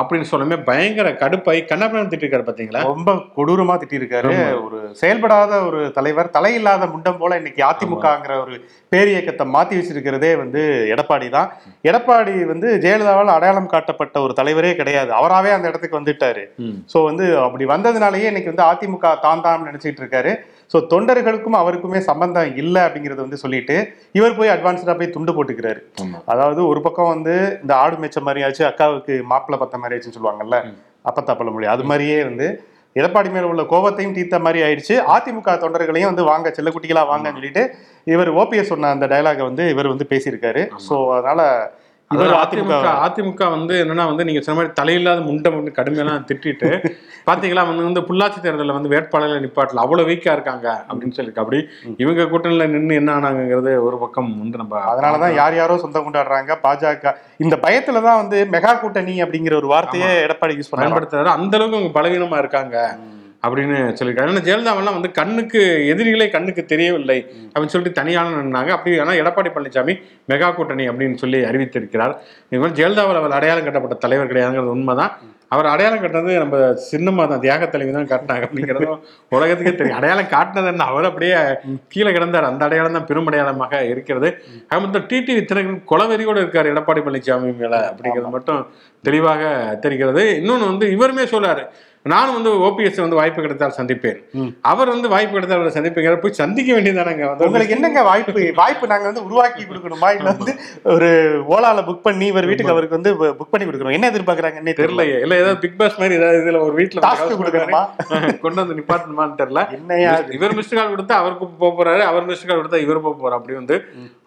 அப்படின்னு 0.00 0.28
சொல்லுமே 0.32 0.58
பயங்கர 0.68 1.10
கடுப்பாய் 1.22 1.60
கண்ணப்பனம் 1.70 2.10
திட்டிருக்காரு 2.12 2.46
பாத்தீங்களா? 2.50 2.82
ரொம்ப 2.92 3.14
கொடூரமா 3.38 3.76
திட்டிருக்காரு. 3.82 4.32
ஒரு 4.66 4.78
செயல்படாத 5.02 5.52
ஒரு 5.68 5.80
தலைவர் 5.98 6.34
தலையில்லாத 6.36 6.88
முண்டம் 6.94 7.20
போல 7.22 7.38
இன்னைக்கு 7.42 7.64
அதிமுகங்கிற 7.70 8.36
ஒரு 8.44 8.54
பேரியக்கத்தை 8.94 9.46
மாத்தி 9.56 9.74
வச்சிருக்கிறதே 9.78 10.32
வந்து 10.42 10.60
எடப்பாடி 10.94 11.28
தான். 11.36 11.50
எடப்பாடி 11.90 12.36
வந்து 12.52 12.68
ஜெயலலிதாவால் 12.86 13.34
அடையாளம் 13.36 13.72
காட்டப்பட்ட 13.74 14.16
ஒரு 14.26 14.32
தலைவரே 14.42 14.72
கிடையாது. 14.82 15.10
அவராவே 15.20 15.50
அந்த 15.56 15.66
இடத்துக்கு 15.72 16.00
வந்துட்டாரு. 16.00 16.44
சோ 16.94 16.98
வந்து 17.10 17.26
அப்படி 17.46 17.64
வந்ததுனாலயே 17.74 18.30
இன்னைக்கு 18.32 18.52
வந்து 18.54 18.66
அதிமுக 18.70 19.14
தான் 19.26 19.44
தான் 19.46 19.54
நினைச்சிட்டு 19.68 20.02
இருக்காரு. 20.02 20.32
சோ 20.72 20.76
தொண்டர்களுக்கும் 20.92 21.58
அவருக்குமே 21.62 22.00
சம்பந்தம் 22.10 22.56
இல்லை 22.62 22.82
அப்படிங்கறத 22.86 23.20
வந்து 23.26 23.42
சொல்லிட்டு 23.44 23.76
இவர் 24.18 24.38
போய் 24.38 24.54
அட்வான்ஸ்டா 24.54 24.96
போய் 25.00 25.14
துண்டு 25.16 25.34
போட்டுக்கிறாரு. 25.36 25.80
அதாவது 26.32 26.62
ஒரு 26.70 26.82
பக்கம் 26.86 27.12
வந்து 27.14 27.34
இந்த 27.62 27.74
ஆடு 27.82 27.98
மேய்ச்ச 28.02 28.22
மாதிரியாச்சு 28.28 28.64
அக்காவுக்கு 28.70 29.16
மாப்பிள்ளை 29.32 29.58
பத்த 29.64 29.80
மாதிரியாச்சுன்னு 29.82 30.18
சொல்லுவாங்கல்ல 30.18 30.58
அப்பத்தா 31.10 31.52
மொழி. 31.56 31.68
அது 31.74 31.84
மாதிரியே 31.90 32.18
வந்து 32.30 32.48
எடப்பாடி 33.00 33.30
மேல 33.32 33.48
உள்ள 33.52 33.62
கோபத்தையும் 33.70 34.14
தீர்த்த 34.18 34.36
மாதிரி 34.44 34.60
ஆயிடுச்சு. 34.66 34.94
அதிமுக 35.14 35.54
தொண்டர்களையும் 35.62 36.10
வந்து 36.10 36.24
வாங்க 36.28 36.52
செல்லக்குட்டிகளா 36.58 37.02
வாங்கன்னு 37.10 37.38
சொல்லிட்டு 37.38 37.62
இவர் 38.12 38.30
ஓபிஎஸ் 38.42 38.70
சொன்ன 38.72 38.92
அந்த 38.94 39.06
டயலாக 39.12 39.42
வந்து 39.48 39.64
இவர் 39.72 39.92
வந்து 39.92 40.06
பேசியிருக்காரு. 40.12 40.62
சோ 40.86 40.96
அதனால 41.16 41.42
அதிமுக 43.04 43.44
வந்து 43.54 43.74
என்னன்னா 43.82 44.04
வந்து 44.10 44.26
நீங்க 44.28 44.40
சொன்ன 44.40 44.56
மாதிரி 44.58 44.72
தலையில்லாத 44.80 45.20
முண்டை 45.28 45.50
வந்து 45.56 45.72
கடுமையெல்லாம் 45.78 46.26
திட்டிட்டு 46.28 46.68
பாத்தீங்களா? 47.28 47.62
வந்து 47.68 47.86
வந்து 47.86 48.02
புள்ளாச்சி 48.08 48.38
தேர்தலில் 48.42 48.76
வந்து 48.76 48.92
வேட்பாளர்கள் 48.92 49.42
நிப்பாட்டல. 49.44 49.82
அவ்வளவு 49.84 50.08
வீக்கா 50.10 50.34
இருக்காங்க 50.36 50.66
அப்படின்னு 50.88 51.16
சொல்லிருக்கு 51.16 51.42
அப்படி 51.44 51.58
இவங்க 52.02 52.26
கூட்டணியில 52.32 52.68
நின்று 52.74 52.98
என்ன 53.00 53.10
ஆனாங்கிறது 53.16 53.72
ஒரு 53.86 53.98
பக்கம் 54.04 54.30
வந்து 54.42 54.60
நம்ம 54.62 54.82
அதனாலதான் 54.92 55.36
யார் 55.40 55.58
யாரோ 55.60 55.78
சொந்தம் 55.84 56.06
கொண்டாடுறாங்க. 56.06 56.52
பாஜக 56.66 57.14
இந்த 57.44 57.56
பயத்துல 57.66 58.02
தான் 58.08 58.20
வந்து 58.22 58.38
மெகா 58.54 58.74
கூட்டணி 58.82 59.16
அப்படிங்கிற 59.24 59.56
ஒரு 59.62 59.70
வார்த்தையே 59.74 60.10
எடப்பாடி 60.26 60.58
யூஸ் 60.60 60.72
பயன்படுத்துறாரு. 60.76 61.36
அந்த 61.38 61.56
அளவுக்கு 61.58 61.78
அவங்க 61.80 61.92
பலவீனமா 61.98 62.38
இருக்காங்க. 62.44 62.76
அப்படின்னு 63.46 63.78
சொல்லியிருக்காங்க 63.98 64.32
ஏன்னா 64.34 64.46
ஜெயலலிதாவெல்லாம் 64.48 64.98
வந்து 64.98 65.10
கண்ணுக்கு 65.20 65.60
எதிரிகளே 65.92 66.28
கண்ணுக்கு 66.36 66.64
தெரியவில்லை 66.72 67.18
அப்படின்னு 67.52 67.74
சொல்லிட்டு 67.74 67.98
தனியான 68.00 68.42
நின்னாங்க 68.42 68.72
அப்படி 68.76 68.98
ஆனால் 69.04 69.20
எடப்பாடி 69.22 69.52
பழனிசாமி 69.54 69.96
மெகா 70.32 70.50
கூட்டணி 70.58 70.86
அப்படின்னு 70.90 71.22
சொல்லி 71.22 71.40
அறிவித்திருக்கிறார். 71.50 72.14
இது 72.50 72.60
மாதிரி 72.64 72.78
ஜெயலலிதாவில் 72.80 73.22
அவர் 73.22 73.38
அடையாளம் 73.38 73.66
கட்டப்பட்ட 73.68 73.98
தலைவர் 74.04 74.30
கிடையாதுங்கிறது 74.32 74.76
உண்மைதான். 74.76 75.14
அவர் 75.54 75.66
அடையாளம் 75.72 76.00
கட்டினது 76.02 76.32
நம்ம 76.42 76.56
சின்னமா 76.90 77.24
தான் 77.32 77.42
தியாக 77.42 77.66
தலைவி 77.72 77.92
தான் 77.96 78.08
காட்டினாங்க 78.12 78.46
அப்படிங்கிறதும் 78.46 79.02
உலகத்துக்கே 79.36 79.72
தெரியும். 79.80 79.98
அடையாளம் 79.98 80.30
காட்டினது 80.32 80.70
என்ன? 80.72 80.86
அவர் 80.92 81.08
அப்படியே 81.10 81.36
கீழே 81.92 82.10
கிடந்தார். 82.16 82.48
அந்த 82.50 82.62
அடையாளம் 82.68 82.96
தான் 82.98 83.06
பெரும் 83.10 83.28
அடையாளமாக 83.30 83.82
இருக்கிறது. 83.92 84.30
அது 84.70 84.80
மட்டும் 84.84 85.06
டிடிவி 85.10 85.42
தினகரன் 85.50 85.84
கொலவெறியோடு 85.92 86.42
இருக்கார் 86.44 86.70
எடப்பாடி 86.72 87.02
பழனிசாமி 87.06 87.52
மேல 87.60 87.74
அப்படிங்கிறது 87.90 88.34
மட்டும் 88.36 88.62
தெளிவாக 89.04 89.42
தெரிகிறது. 89.84 90.24
இன்னொன்று 90.40 90.72
வந்து 90.72 90.88
இவருமே 90.96 91.26
சொல்றாரு 91.34 91.64
நானும் 92.12 92.36
வந்து 92.36 92.50
ஓபிஎஸ் 92.66 93.00
வந்து 93.04 93.18
வாய்ப்பு 93.20 93.44
கிடைத்தால் 93.44 93.74
சந்திப்பேன். 93.78 94.18
அவர் 94.70 94.92
வந்து 94.94 95.08
வாய்ப்பு 95.14 95.34
கிடைத்தால் 95.36 95.58
அவரை 95.60 95.72
சந்திப்பேன் 95.76 96.22
போய் 96.24 96.38
சந்திக்க 96.40 96.70
வேண்டியதானங்க 96.76 97.24
வந்து 97.30 97.46
உங்களுக்கு 97.48 97.74
என்னங்க 97.76 98.02
வாய்ப்பு? 98.10 98.44
வாய்ப்பு 98.60 98.90
நாங்க 98.92 99.06
வந்து 99.10 99.24
உருவாக்கி 99.28 99.62
கொடுக்கணுமா. 99.70 100.10
இல்ல 100.18 100.28
வந்து 100.38 100.54
ஒரு 100.94 101.08
ஓலால 101.54 101.84
புக் 101.88 102.04
பண்ணி 102.06 102.26
இவர் 102.32 102.48
வீட்டுக்கு 102.50 102.74
அவருக்கு 102.74 102.98
வந்து 102.98 103.12
புக் 103.40 103.52
பண்ணி 103.54 103.66
கொடுக்கணும். 103.68 103.96
என்ன 103.98 104.10
எதிர்பார்க்கறாங்கன்னே 104.12 104.76
தெரியல 104.82 105.06
இல்ல 105.24 105.40
ஏதாவது 105.42 105.60
பிக் 105.64 105.78
பாஸ் 105.80 106.00
மாதிரி 106.02 106.18
ஏதாவது 106.20 106.40
இதுல 106.42 106.60
ஒரு 106.68 106.76
வீட்டுல 106.80 107.14
கொடுக்கணுமா? 107.42 107.82
கொண்டு 108.44 108.60
வந்து 108.62 108.78
நிப்பாட்டணுமான்னு 108.80 109.38
தெரியல. 109.42 109.64
என்னையா? 109.78 110.14
இவர் 110.38 110.56
மிஸ்டு 110.60 110.78
கால் 110.80 110.94
கொடுத்தா 110.94 111.20
அவருக்கு 111.22 111.52
போக 111.64 111.72
போறாரு 111.78 112.04
அவர் 112.10 112.28
மிஸ்டு 112.30 112.50
கால் 112.50 112.62
கொடுத்தா 112.62 112.84
இவர் 112.86 113.04
போக 113.08 113.16
போறாரு. 113.22 113.38
அப்படி 113.40 113.56
வந்து 113.60 113.78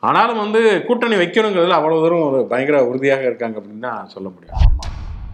ஆனாலும் 0.09 0.43
வந்து 0.45 0.62
கூட்டணி 0.88 1.15
வைக்கணுங்கிறதுல 1.24 1.79
அவ்வளவு 1.79 2.03
தூரம் 2.05 2.27
ஒரு 2.29 2.41
பயங்கர 2.53 2.77
உறுதியாக 2.91 3.29
இருக்காங்க 3.29 3.57
அப்படின்னு 3.59 3.88
தான் 3.89 4.12
சொல்ல 4.15 4.27
முடியும். 4.36 4.59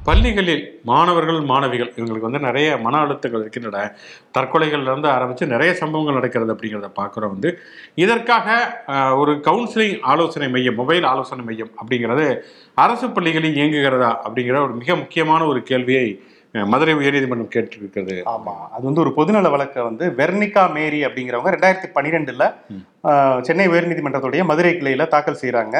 பள்ளிகளில் 0.07 0.63
மாணவர்கள் 0.89 1.39
மாணவிகள் 1.51 1.91
இவங்களுக்கு 1.97 2.27
வந்து 2.27 2.39
நிறைய 2.39 2.69
மன 2.85 2.99
அழுத்தங்கள் 3.05 3.43
இருக்கின்றன. 3.43 3.79
தற்கொலைகள்ல 4.37 4.89
இருந்து 4.91 5.09
ஆரம்பிச்சு 5.15 5.45
நிறைய 5.53 5.71
சம்பவங்கள் 5.81 6.17
நடக்கிறது 6.19 6.53
அப்படிங்கிறத 6.53 6.89
பார்க்குறோம் 6.99 7.33
வந்து. 7.35 7.51
இதற்காக 8.03 8.47
ஒரு 9.21 9.33
கவுன்சிலிங் 9.47 9.97
ஆலோசனை 10.13 10.49
மையம் 10.55 10.79
மொபைல் 10.81 11.09
ஆலோசனை 11.13 11.45
மையம் 11.45 11.73
அப்படிங்கிறது 11.81 12.27
அரசு 12.85 13.09
பள்ளிகளில் 13.09 13.59
இயங்குகிறதா 13.59 14.11
அப்படிங்கிற 14.27 14.63
ஒரு 14.63 14.75
மிக 14.83 14.95
முக்கியமான 14.95 15.41
ஒரு 15.45 15.61
கேள்வியை 15.63 16.07
மதுரை 16.71 16.93
உயர்நீதிமன்றம் 16.95 17.53
கேட்டிருக்கிறது. 17.53 18.17
ஆமா. 18.33 18.53
அது 18.75 18.83
வந்து 18.89 19.01
ஒரு 19.01 19.11
பொதுநல 19.17 19.49
வழக்கை 19.55 19.83
வந்து 19.83 20.05
வெர்னிகா 20.19 20.63
மேரி 20.73 20.99
அப்படிங்கிறவங்க 21.05 21.51
ரெண்டாயிரத்தி 21.55 21.89
பன்னிரெண்டுல 21.95 22.43
சென்னை 23.47 23.65
உயர்நீதிமன்றத்துடைய 23.67 24.43
மதுரை 24.51 24.73
கிளையில 24.73 25.07
தாக்கல் 25.07 25.41
செய்றாங்க. 25.41 25.77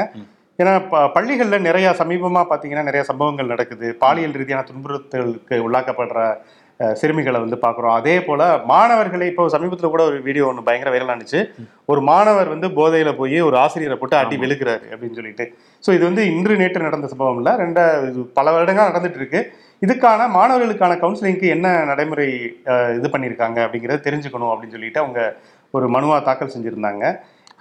ஏன்னா 0.60 0.74
ப- 0.92 1.08
பள்ளிகள்ல 1.16 1.58
நிறைய 1.60 1.88
சமீபமா 2.00 2.42
பாத்தீங்கன்னா 2.52 2.88
நிறைய 2.90 3.04
சம்பவங்கள் 3.04 3.54
நடக்குது. 3.54 3.88
பாலியல் 4.04 4.38
ரீதியான 4.42 4.66
துன்புறுத்தலுக்கு 4.70 5.56
உள்ளாக்கப்படுற 5.66 6.20
சிறுமிகளை 7.00 7.40
வந்து 7.40 7.58
பார்க்குறோம் 7.62 7.96
அதே 7.98 8.22
போல 8.22 8.42
மாணவர்களை 8.66 9.26
இப்போ 9.28 9.44
சமீபத்தில் 9.50 9.92
கூட 9.94 10.04
ஒரு 10.04 10.18
வீடியோ 10.22 10.46
ஒன்று 10.48 10.64
பயங்கர 10.64 10.90
வைரலானுச்சு 10.94 11.40
ஒரு 11.86 12.02
மாணவர் 12.02 12.50
வந்து 12.54 12.68
போதையில 12.80 13.12
போய் 13.18 13.38
ஒரு 13.42 13.58
ஆசிரியரை 13.58 13.98
போட்டு 13.98 14.18
அடி 14.18 14.38
வெளுக்கிறாரு 14.38 14.86
அப்படின்னு 14.94 15.18
சொல்லிட்டு. 15.20 15.46
ஸோ 15.84 15.90
இது 15.94 16.04
வந்து 16.04 16.24
இன்று 16.36 16.56
நேற்று 16.58 16.88
நடந்த 16.88 17.08
சம்பவம் 17.08 17.40
இல்லை. 17.40 17.54
ரெண்ட 17.62 17.80
இது 18.10 18.26
பல 18.40 18.52
வருடங்கள் 18.52 18.90
நடந்துட்டு 18.90 19.22
இருக்கு. 19.22 19.42
இதுக்கான 19.82 20.28
மாணவர்களுக்கான 20.38 20.98
கவுன்சிலிங்க்கு 21.04 21.48
என்ன 21.56 21.86
நடைமுறை 21.86 22.28
இது 22.98 23.10
பண்ணியிருக்காங்க 23.14 23.60
அப்படிங்கிறத 23.66 24.06
தெரிஞ்சுக்கணும் 24.08 24.52
அப்படின்னு 24.52 24.76
சொல்லிட்டு 24.78 25.00
அவங்க 25.00 25.22
ஒரு 25.72 25.88
மனுவா 25.90 26.18
தாக்கல் 26.24 26.54
செஞ்சிருந்தாங்க. 26.56 27.06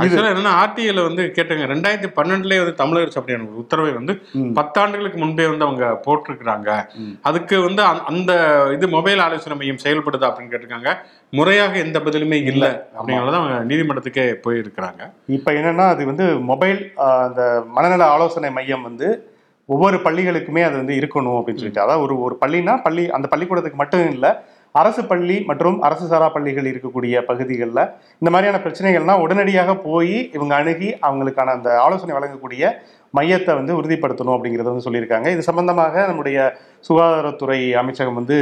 ஆக்சுவலா 0.02 0.06
என்னன்னா 0.06 0.52
ஆர்டிஐல 0.64 1.02
வந்து 1.02 1.32
கேட்டாங்க 1.36 1.64
ரெண்டாயிரத்தி 1.66 2.06
பன்னெண்டுலயே 2.16 2.58
வந்து 2.58 3.00
அப்படியான 3.20 3.40
ஒரு 3.40 3.56
உத்தரவை 3.56 3.92
வந்து. 3.92 4.22
பத்தாண்டுகளுக்கு 4.34 5.16
முன்பே 5.16 5.46
வந்து 5.46 5.64
அவங்க 5.64 6.00
போட்டிருக்கிறாங்க. 6.06 6.86
அதுக்கு 7.22 7.60
வந்து 7.60 7.82
அந்த- 7.82 8.70
இது 8.72 8.88
மொபைல் 8.88 9.18
ஆலோசனை 9.18 9.58
மையம் 9.58 9.76
செயல்படுதா 9.84 10.24
அப்படின்னு 10.24 10.50
கேட்டிருக்காங்க. 10.50 10.94
முறையாக 11.30 11.78
எந்த 11.78 11.98
பதிலுமே 11.98 12.32
இல்லை. 12.32 12.68
அப்படிங்கிறத 12.70 13.34
அவங்க 13.34 13.74
நீதிமன்றத்துக்கே 13.74 14.34
போயிருக்கிறாங்க. 14.46 15.12
இப்போ 15.26 15.52
என்னன்னா 15.52 15.88
அது 15.88 16.06
வந்து 16.06 16.38
மொபைல் 16.38 16.92
அந்த 16.94 17.64
மனநல 17.66 18.06
ஆலோசனை 18.06 18.50
மையம் 18.50 18.82
வந்து 18.82 19.28
ஒவ்வொரு 19.66 19.96
பள்ளிகளுக்குமே 19.96 20.62
அது 20.62 20.76
வந்து 20.76 20.94
இருக்கணும் 20.94 21.42
அப்படின்னு 21.42 21.54
சொல்லிட்டு. 21.54 21.80
அதாவது 21.80 22.04
ஒரு 22.04 22.20
ஒரு 22.20 22.36
பள்ளினா 22.40 22.82
பள்ளி 22.82 23.10
அந்த 23.10 23.28
பள்ளிக்கூடத்துக்கு 23.28 23.78
மட்டும் 23.78 24.10
இல்லை 24.10 24.30
அரசு 24.74 25.02
பள்ளி 25.02 25.34
மற்றும் 25.40 25.76
அரசு 25.80 26.04
சாரா 26.06 26.28
பள்ளிகள் 26.28 26.68
இருக்கக்கூடிய 26.70 27.20
பகுதிகளில் 27.24 27.82
இந்த 28.22 28.30
மாதிரியான 28.30 28.60
பிரச்சனைகள்னால் 28.62 29.20
உடனடியாக 29.20 29.76
போய் 29.80 30.16
இவங்க 30.32 30.52
அணுகி 30.54 30.88
அவங்களுக்கான 31.00 31.52
அந்த 31.52 31.68
ஆலோசனை 31.80 32.14
வழங்கக்கூடிய 32.14 32.72
மையத்தை 33.18 33.52
வந்து 33.60 33.78
உறுதிப்படுத்தணும் 33.80 34.36
அப்படிங்கிறத 34.36 34.70
வந்து 34.72 34.86
சொல்லியிருக்காங்க. 34.86 35.28
இது 35.34 35.48
சம்பந்தமாக 35.50 36.06
நம்முடைய 36.10 36.38
சுகாதாரத்துறை 36.86 37.58
அமைச்சகம் 37.80 38.18
வந்து 38.18 38.36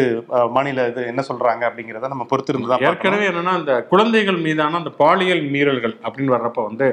மாநில 0.54 0.84
இது 0.90 1.02
என்ன 1.10 1.22
சொல்றாங்க 1.28 1.62
அப்படிங்கிறத 1.68 2.08
நம்ம 2.12 2.24
பொறுத்திருந்து 2.30 2.70
தான். 2.70 2.84
ஏற்கனவே 2.88 3.26
என்னன்னா 3.30 3.52
அந்த 3.58 3.72
குழந்தைகள் 3.90 4.38
மீதான 4.46 4.78
அந்த 4.80 4.90
பாலியல் 5.02 5.42
மீறல்கள் 5.54 5.94
அப்படின்னு 6.06 6.34
வர்றப்ப 6.34 6.62
வந்து 6.68 6.86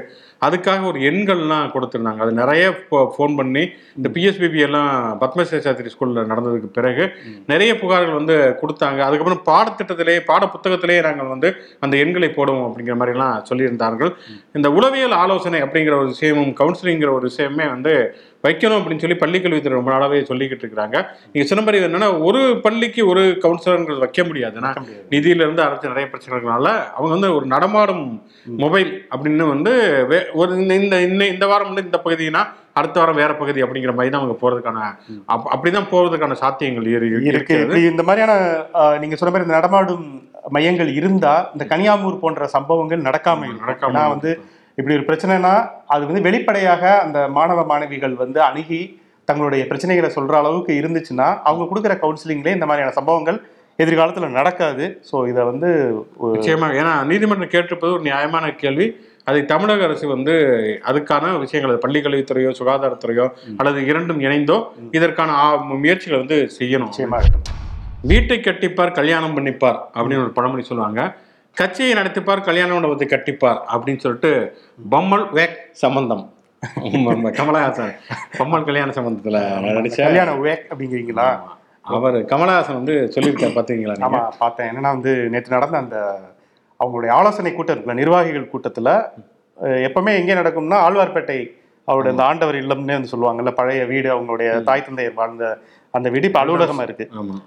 அதுக்காக 0.46 0.86
ஒரு 0.90 0.98
எண்கள்லாம் 1.08 1.72
கொடுத்துருந்தாங்க. 1.72 2.20
அது 2.26 2.34
நிறைய 2.40 2.66
ஃபோன் 3.14 3.34
பண்ணி 3.40 3.62
இந்த 3.98 4.08
பிஎஸ்பிபி 4.16 4.60
எல்லாம் 4.66 4.92
பத்மசேஷாத்திரி 5.22 5.90
ஸ்கூல்ல 5.94 6.24
நடந்ததுக்கு 6.32 6.70
பிறகு 6.78 7.06
நிறைய 7.52 7.72
புகார்கள் 7.82 8.18
வந்து 8.20 8.36
கொடுத்தாங்க. 8.62 9.00
அதுக்கப்புறம் 9.08 9.42
பாடத்திட்டத்திலே 9.50 10.16
பாட 10.30 10.44
புத்தகத்திலேயே 10.54 11.02
நாங்கள் 11.08 11.32
வந்து 11.34 11.50
அந்த 11.86 11.96
எண்களை 12.04 12.30
போடுவோம் 12.38 12.66
அப்படிங்கிற 12.68 12.96
மாதிரி 13.02 13.16
எல்லாம் 13.16 13.36
சொல்லியிருந்தார்கள் 13.50 14.12
இந்த 14.60 14.70
உளவியல் 14.78 15.18
ஆலோசனை 15.24 15.60
அப்படிங்கிற 15.66 15.96
ஒரு 16.02 16.10
விஷயமும் 16.14 16.54
கவுன்சிலிங்கிற 16.62 17.12
ஒரு 17.18 17.26
விஷயமே 17.30 17.66
வந்து 17.70 17.92
வைக்கணும் 18.44 18.78
அப்படின்னு 18.78 18.98
சொல்லி 18.98 19.16
பள்ளிக்கல்வித்துறை 19.16 19.68
ரொம்ப 19.70 19.90
நாளாவே 19.90 20.18
சொல்லிக்கிட்டு 20.22 20.64
இருக்கிறாங்க. 20.64 20.96
நீங்க 21.32 21.48
சிதம்பரம் 21.48 21.86
என்னன்னா 21.86 22.22
ஒரு 22.24 22.40
பள்ளிக்கு 22.60 23.06
ஒரு 23.06 23.22
கவுன்சிலருங்கிறது 23.42 23.98
வைக்க 23.98 24.24
முடியாது. 24.24 24.56
ஏன்னா 24.58 24.70
வைக்க 24.70 24.80
முடியாது. 24.80 25.04
நிதியில 25.10 25.44
இருந்து 25.44 25.62
அரசு 25.62 25.88
நிறைய 25.88 26.08
பிரச்சனைகள்னால 26.08 26.66
அவங்க 26.90 27.10
வந்து 27.10 27.34
ஒரு 27.34 27.46
நடமாடும் 27.46 28.04
மொபைல் 28.58 29.06
அப்படின்னு 29.10 29.48
வந்து 29.48 29.72
ஒரு 30.32 30.52
இந்த 30.78 30.96
இந்த 31.28 31.46
வாரம் 31.46 31.66
வந்து 31.66 31.84
இந்த 31.84 32.00
பகுதினா 32.04 32.42
அடுத்த 32.72 33.00
வாரம் 33.00 33.14
வேற 33.14 33.34
பகுதி 33.34 33.62
அப்படிங்கிற 33.62 33.94
மாதிரி 33.94 34.10
தான் 34.10 34.20
அவங்க 34.20 34.36
போறதுக்கான 34.40 34.80
அப்- 35.28 35.50
அப்படிதான் 35.52 35.90
போறதுக்கான 35.90 36.36
சாத்தியங்கள் 36.40 36.86
இரு- 36.90 37.10
இருக்கு 37.26 37.56
இந்த 37.86 38.02
மாதிரியான 38.02 38.34
நீங்க 38.98 39.16
சொன்ன 39.16 39.32
மாதிரி 39.32 39.46
இந்த 39.46 39.56
நடமாடும் 39.56 40.06
மையங்கள் 40.48 40.94
இருந்தா 40.94 41.50
இந்த 41.52 41.64
கனியாமூர் 41.66 42.18
போன்ற 42.18 42.46
சம்பவங்கள் 42.48 43.02
நடக்காம 43.02 43.48
நடக்காம 43.60 43.94
வந்து 44.08 44.30
இப்படி 44.78 44.94
ஒரு 44.98 45.06
பிரச்சனைனா 45.08 45.54
அது 45.94 46.02
வந்து 46.08 46.26
வெளிப்படையாக 46.28 46.82
அந்த 47.04 47.20
மாணவ 47.38 47.64
மாணவிகள் 47.70 48.14
வந்து 48.24 48.40
அணுகி 48.48 48.80
தங்களுடைய 49.28 49.62
பிரச்சனைகளை 49.70 50.10
சொல்ற 50.18 50.34
அளவுக்கு 50.42 50.72
இருந்துச்சுன்னா 50.80 51.28
அவங்க 51.48 51.64
கொடுக்குற 51.70 51.94
கவுன்சிலிங்லேயே 52.04 52.56
இந்த 52.58 52.68
மாதிரியான 52.68 52.94
சம்பவங்கள் 52.98 53.38
எதிர்காலத்துல 53.82 54.28
நடக்காது. 54.38 54.84
ஸோ 55.10 55.16
இதை 55.30 55.42
வந்து 55.50 55.68
நிச்சயமாக. 56.34 56.74
ஏன்னா 56.80 56.94
நீதிமன்றம் 57.10 57.52
கேட்டிருப்பது 57.54 57.94
ஒரு 57.98 58.04
நியாயமான 58.08 58.50
கேள்வி. 58.62 58.86
அதை 59.30 59.40
தமிழக 59.52 59.84
அரசு 59.88 60.04
வந்து 60.14 60.34
அதுக்கான 60.90 61.32
விஷயங்கள் 61.44 61.82
பள்ளிக்கல்வித்துறையோ 61.84 62.50
சுகாதாரத்துறையோ 62.58 63.26
அல்லது 63.60 63.80
இரண்டும் 63.90 64.20
இணைந்தோ 64.26 64.58
இதற்கான 64.98 65.30
முயற்சிகளை 65.82 66.18
வந்து 66.22 66.38
செய்யணும். 66.58 66.90
நிச்சயமா 66.90 67.18
இருக்கணும் 67.22 67.56
வீட்டை 68.10 68.38
கட்டிப்பார் 68.40 68.98
கல்யாணம் 69.00 69.36
பண்ணிப்பார் 69.38 69.78
அப்படின்னு 69.96 70.24
ஒரு 70.26 70.34
பழமொழி 70.38 70.64
சொல்லுவாங்க. 70.70 71.00
கட்சியை 71.56 71.92
நடத்திப்பார் 71.98 72.46
கல்யாண 72.48 72.70
மண்டபத்தை 72.74 73.06
கட்டிப்பார் 73.12 73.60
அப்படின்னு 73.72 74.02
சொல்லிட்டு 74.04 74.30
பொம்மல் 74.92 75.24
வேக் 75.38 75.56
சம்பந்தம். 75.82 76.24
கமலஹாசன். 77.38 77.92
பொம்மல் 78.38 78.66
கல்யாண 78.68 78.92
சம்பந்தத்துல 78.98 79.38
நடிச்ச 79.78 79.98
கல்யாண 80.06 80.34
வேக் 80.46 80.64
அப்படிங்கிறீங்களா? 80.70 81.28
அவர் 81.96 82.18
கமலஹாசன் 82.32 82.78
வந்து 82.80 82.94
சொல்லியிருக்காரு 83.14 83.56
பாத்தீங்களா 83.58 83.96
நீங்க? 83.96 84.08
ஆமா 84.08 84.20
பார்த்தேன். 84.42 84.68
என்னன்னா 84.70 84.92
வந்து 84.96 85.12
நேற்று 85.34 85.56
நடந்த 85.56 85.78
அந்த 85.84 85.98
அவங்களுடைய 86.80 87.10
ஆலோசனை 87.18 87.52
கூட்டம் 87.54 87.74
இருக்குல்ல 87.74 88.00
நிர்வாகிகள் 88.02 88.52
கூட்டத்துல 88.52 88.90
எப்பவுமே 89.86 90.12
எங்கே 90.20 90.38
நடக்கும்னா 90.40 90.78
ஆழ்வார்பேட்டை 90.86 91.38
அவருடைய 91.88 92.12
அந்த 92.14 92.24
ஆண்டவர் 92.30 92.60
இல்லம்னு 92.62 92.96
வந்து 92.98 93.12
சொல்லுவாங்கல்ல 93.12 93.52
பழைய 93.58 93.82
வீடு 93.92 94.08
அவங்களுடைய 94.14 94.50
தாய் 94.68 94.84
தந்தையர் 94.86 95.18
வாழ்ந்த 95.20 95.44
அந்த 95.96 96.08
வீடு 96.14 96.28
இப்ப 96.28 96.40
அலுவலகமா 96.42 96.82
இருக்கு. 96.86 97.04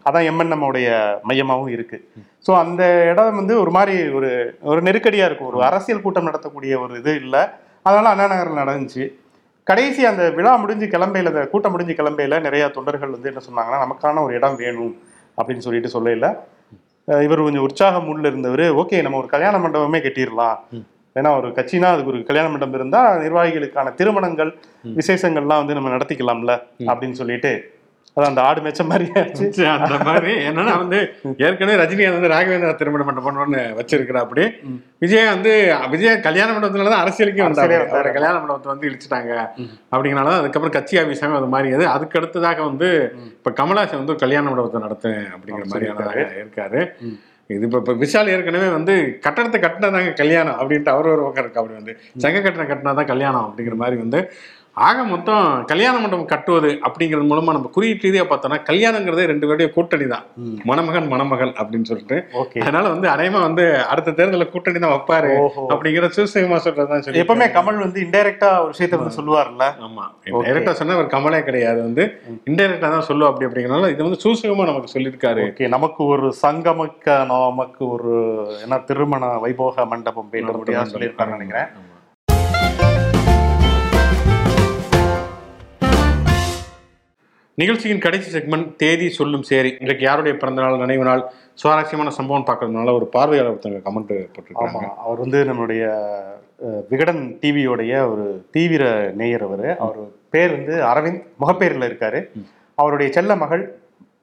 அதான் 0.07 0.25
எம்என் 0.29 0.65
உடைய 0.69 0.87
மையமாகவும் 1.29 1.73
இருக்கு. 1.75 1.97
ஸோ 2.45 2.51
அந்த 2.61 2.83
இடம் 3.11 3.37
வந்து 3.39 3.53
ஒரு 3.63 3.71
மாதிரி 3.77 3.95
ஒரு 4.17 4.29
ஒரு 4.71 4.79
நெருக்கடியா 4.87 5.27
இருக்கும். 5.29 5.49
ஒரு 5.51 5.59
அரசியல் 5.69 6.05
கூட்டம் 6.05 6.27
நடத்தக்கூடிய 6.29 6.79
ஒரு 6.85 6.93
இது 7.01 7.13
இல்லை. 7.23 7.43
அதனால 7.87 8.09
அண்ணா 8.13 8.25
நகரில் 8.31 8.61
நடந்துச்சு. 8.61 9.03
கடைசி 9.67 10.01
அந்த 10.09 10.23
விழா 10.37 10.53
முடிஞ்சு 10.61 10.85
கிளம்பையில 10.93 11.31
அந்த 11.31 11.43
கூட்டம் 11.51 11.73
முடிஞ்சு 11.73 11.93
கிளம்பையில 11.99 12.39
நிறைய 12.47 12.63
தொண்டர்கள் 12.77 13.13
வந்து 13.15 13.29
என்ன 13.31 13.43
சொன்னாங்கன்னா 13.45 13.79
நமக்கான 13.83 14.23
ஒரு 14.27 14.33
இடம் 14.39 14.57
வேணும் 14.61 14.93
அப்படின்னு 15.37 15.65
சொல்லிட்டு 15.65 15.91
சொல்லல. 15.95 16.29
இவர் 17.25 17.45
கொஞ்சம் 17.45 17.65
உற்சாக 17.67 17.99
மூட்ல 18.07 18.29
இருந்தவர். 18.31 18.65
ஓகே 18.81 18.97
நம்ம 19.05 19.17
ஒரு 19.21 19.29
கல்யாண 19.35 19.55
மண்டபமே 19.63 20.01
கட்டிடலாம். 20.03 20.57
ஏன்னா 21.15 21.31
ஒரு 21.39 21.47
கட்சினா 21.57 21.87
அதுக்கு 21.93 22.11
ஒரு 22.13 22.19
கல்யாண 22.27 22.47
மண்டபம் 22.51 22.77
இருந்தா 22.79 23.01
நிர்வாகிகளுக்கான 23.23 23.93
திருமணங்கள் 23.99 24.51
விசேஷங்கள்லாம் 24.99 25.61
வந்து 25.61 25.77
நம்ம 25.77 25.91
நடத்திக்கலாம்ல 25.95 26.53
அப்படின்னு 26.89 27.19
சொல்லிட்டு 27.21 27.51
அதான் 28.17 28.31
அந்த 28.31 28.41
ஆடு 28.47 28.59
மேய்ச்ச 28.63 28.83
மாதிரி 28.89 29.05
அந்த 29.75 29.95
மாதிரி. 30.07 30.33
என்னன்னா 30.49 30.73
வந்து 30.81 30.99
ஏற்கனவே 31.45 31.77
ரஜினிகாந்த் 31.81 32.17
வந்து 32.17 32.31
ராகவேந்திரா 32.33 32.73
திருமண 32.81 33.05
மண்டபம்னு 33.07 33.61
வச்சிருக்கிறா 33.79 34.21
அப்படி 34.25 34.43
விஜய் 35.03 35.31
வந்து 35.33 35.53
விஜய் 35.93 36.19
கல்யாண 36.27 36.49
மண்டபத்துல 36.55 36.91
தான் 36.93 37.03
அரசியலுக்கே 37.05 37.43
வந்தாரு. 37.47 37.79
அவரை 37.95 38.11
கல்யாண 38.17 38.35
மண்டபத்தை 38.41 38.71
வந்து 38.73 38.87
இழிச்சிட்டாங்க. 38.89 39.33
அப்படிங்கனால 39.93 40.37
அதுக்கப்புறம் 40.41 40.77
கட்சி 40.77 41.01
ஆபீஸாக 41.03 41.41
அது 41.41 41.49
மாறியது. 41.55 41.85
அதுக்கு 41.95 42.19
அடுத்ததாக 42.21 42.61
வந்து 42.69 42.89
இப்ப 43.37 43.55
கமலாசன் 43.61 44.01
வந்து 44.03 44.21
கல்யாண 44.25 44.47
மண்டபத்தை 44.51 44.81
நடத்துவேன் 44.87 45.29
அப்படிங்கிற 45.35 45.67
மாதிரியான 45.73 46.09
இருக்காரு. 46.43 46.81
இது 47.49 47.65
இப்ப 47.67 47.77
இப்ப 47.81 47.93
விஷால் 48.01 48.29
ஏற்கனவே 48.33 48.67
வந்து 48.75 48.93
கட்டடத்தை 49.23 49.57
கட்டினதாங்க 49.63 50.11
கல்யாணம் 50.19 50.57
அப்படின்ட்டு 50.61 50.91
அவர் 50.95 51.13
ஒரு 51.13 51.23
பக்கம் 51.25 51.43
இருக்கு. 51.43 51.59
அப்படி 51.61 51.79
வந்து 51.79 51.93
சங்க 52.23 52.37
கட்டணம் 52.45 52.69
கட்டினாதான் 52.69 53.09
கல்யாணம் 53.11 53.45
அப்படிங்கிற 53.47 53.77
மாதிரி 53.81 53.97
வந்து 54.03 54.19
ஆக 54.77 55.03
மொத்தம் 55.03 55.65
கல்யாண 55.65 55.99
மண்டபம் 55.99 56.29
கட்டுவது 56.31 56.69
அப்படிங்கிறது 56.85 57.25
மூலமா 57.31 57.51
நம்ம 57.55 57.69
குறியீட்டு 57.73 58.05
ரீதியா 58.07 58.23
பார்த்தோம்னா 58.29 58.57
கல்யாணங்கிறதே 58.69 59.25
ரெண்டு 59.31 59.47
பேருடைய 59.47 59.71
கூட்டணி 59.71 60.07
தான். 60.07 60.23
மணமகன் 60.65 61.07
மணமகள் 61.07 61.51
அப்படின்னு 61.59 61.89
சொல்லிட்டு. 61.89 62.17
அதனால 62.61 62.89
வந்து 62.89 63.07
அநேகமா 63.07 63.41
வந்து 63.41 63.85
அடுத்த 63.91 64.11
தேர்தலில் 64.11 64.49
கூட்டணி 64.49 64.79
தான் 64.79 64.93
வைப்பாரு. 64.95 65.31
அப்படிங்கிற 65.73 66.09
சூசகமா 66.17 66.59
சொல்றதுதான் 66.65 66.99
சொல்லி 66.99 67.21
எப்பவுமே 67.23 67.47
கமல் 67.57 67.79
வந்து 67.85 68.01
இன்டைரக்டா 68.05 68.49
ஒரு 68.63 68.73
விஷயத்த 68.73 69.01
வந்து 69.03 69.17
சொல்லுவார்ல. 69.19 69.67
ஆமா. 69.87 70.07
டைரக்டா 70.47 70.71
சொன்னா 70.71 70.93
அவர் 70.93 71.13
கமலே 71.15 71.43
கிடையாது. 71.43 71.79
வந்து 71.81 72.05
இன்டைரக்டா 72.51 72.89
தான் 72.97 73.07
சொல்லுவோம் 73.11 73.31
அப்படி 73.31 73.49
அப்படிங்கறனால 73.49 73.93
இது 73.95 74.07
வந்து 74.09 74.21
சூசகமா 74.25 74.65
நமக்கு 74.71 74.93
சொல்லியிருக்காரு. 74.95 75.45
ஓகே. 75.51 75.67
நமக்கு 75.67 76.03
ஒரு 76.05 76.33
சங்கமக்க 76.43 77.23
நமக்கு 77.35 77.87
ஒரு 77.87 78.13
என்ன 78.65 78.83
திருமண 78.91 79.25
வைபோக 79.47 79.85
மண்டபம் 79.85 80.31
வேண்டும் 80.31 80.55
அப்படியா 80.55 80.83
சொல்லியிருப்பாருன்னு 80.95 81.39
நினைக்கிறேன். 81.39 81.69
நிகழ்ச்சியின் 87.57 87.99
கடைசி 87.99 88.29
செக்மெண்ட் 88.37 88.69
தேதி 88.75 89.09
சொல்லும் 89.09 89.43
சேரி. 89.43 89.71
இன்றைக்கு 89.79 90.05
யாருடைய 90.05 90.37
பிறந்த 90.37 90.61
நாள் 90.61 90.77
நினைவு 90.77 91.03
நாள் 91.03 91.21
சுவாரஸ்யமான 91.53 92.09
சம்பவம் 92.09 92.45
பார்க்கறதுனால 92.47 92.93
ஒரு 92.93 93.05
பார்வையாளர் 93.05 93.53
ஒருத்தங்க 93.53 93.81
கமெண்ட் 93.87 94.13
போட்டிருக்காங்க 94.35 94.81
அவர் 95.03 95.19
வந்து 95.19 95.39
நம்மளுடைய 95.43 95.83
விகடன் 96.89 97.21
டிவியோடைய 97.41 97.93
ஒரு 98.11 98.25
தீவிர 98.51 98.83
நேயர் 99.15 99.41
அவர். 99.41 99.77
அவர் 99.77 99.99
பேர் 100.29 100.51
வந்து 100.51 100.75
அரவிந்த் 100.91 101.23
முகப்பேரில் 101.39 101.87
இருக்காரு. 101.89 102.21
அவருடைய 102.77 103.11
செல்ல 103.11 103.35
மகள் 103.35 103.63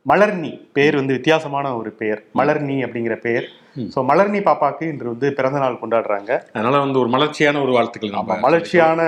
மலர்னி 0.07 0.53
பேர் 0.77 0.97
வந்து 0.99 1.17
வித்தியாசமான 1.17 1.67
ஒரு 1.81 1.91
பெயர் 2.01 2.21
மலர்னி 2.39 2.77
அப்படிங்கிற 2.87 3.17
பெயர் 3.25 3.47
ஸோ 3.95 3.99
மலர்னி 4.11 4.41
பாப்பாக்கு 4.47 4.85
இன்று 4.93 5.13
வந்து 5.13 5.29
பிறந்த 5.39 5.59
நாள் 5.63 5.83
கொண்டாடுறாங்க. 5.83 6.31
அதனால 6.55 6.79
வந்து 6.85 6.99
ஒரு 7.03 7.11
மலர்ச்சியான 7.15 7.61
ஒரு 7.65 7.73
வாழ்த்துக்கள் 7.77 8.17
நம்ம 8.17 8.39
மலர்ச்சியான 8.47 9.01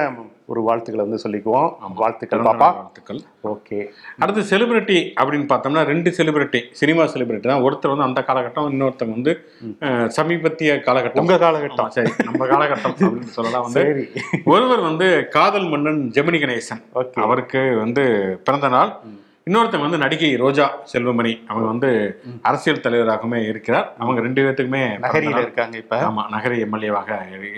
ஒரு 0.53 0.61
வாழ்த்துக்களை 0.67 1.03
வந்து 1.07 1.21
சொல்லிக்குவோம். 1.23 1.69
வாழ்த்துக்கள் 2.01 2.45
பாப்பா. 2.47 2.69
வாழ்த்துக்கள். 2.79 3.21
ஓகே. 3.53 3.79
அடுத்து 4.23 4.43
செலிபிரிட்டி 4.51 4.99
அப்படின்னு 5.21 5.47
பார்த்தோம்னா 5.53 5.83
ரெண்டு 5.91 6.11
செலிபிரிட்டி 6.19 6.61
சினிமா 6.81 7.05
செலிபிரிட்டி 7.15 7.47
தான். 7.51 7.65
ஒருத்தர் 7.67 7.93
வந்து 7.95 8.07
அந்த 8.09 8.21
காலகட்டம் 8.29 8.69
இன்னொருத்தங்க 8.73 9.17
வந்து 9.19 9.35
சமீபத்திய 10.19 10.75
காலகட்டம். 10.89 11.25
உங்க 11.25 11.39
காலகட்டம். 11.47 11.91
சரி 11.97 12.13
நம்ம 12.29 12.49
காலகட்டம் 12.53 12.95
அப்படின்னு 12.95 13.37
சொல்லலாம் 13.39 13.67
வந்து. 13.69 13.85
ஒருவர் 14.55 14.85
வந்து 14.91 15.09
காதல் 15.39 15.69
மன்னன் 15.75 16.03
ஜெமினி 16.19 16.41
கணேசன். 16.45 16.85
அவருக்கு 17.27 17.63
வந்து 17.85 18.05
பிறந்த 18.49 18.71
நாள். 18.77 18.93
இன்னொருத்தங்க 19.47 19.85
வந்து 19.85 20.01
நடிகை 20.03 20.29
ரோஜா 20.37 20.65
செல்வமணி. 20.91 21.31
அவங்க 21.49 21.67
வந்து 21.71 21.89
அரசியல் 22.43 22.83
தலைவராகவுமே 22.85 23.39
இருக்கிறார். 23.49 23.87
அவங்க 23.99 24.21
ரெண்டு 24.21 24.41
பேர்த்துக்குமே 24.45 24.83
நகரியில 25.05 25.41
இருக்காங்க 25.47 25.77
இப்ப. 25.77 25.97
ஆமா 26.09 26.23
நகரி 26.35 26.57
எம்எல்ஏவாக 26.67 27.11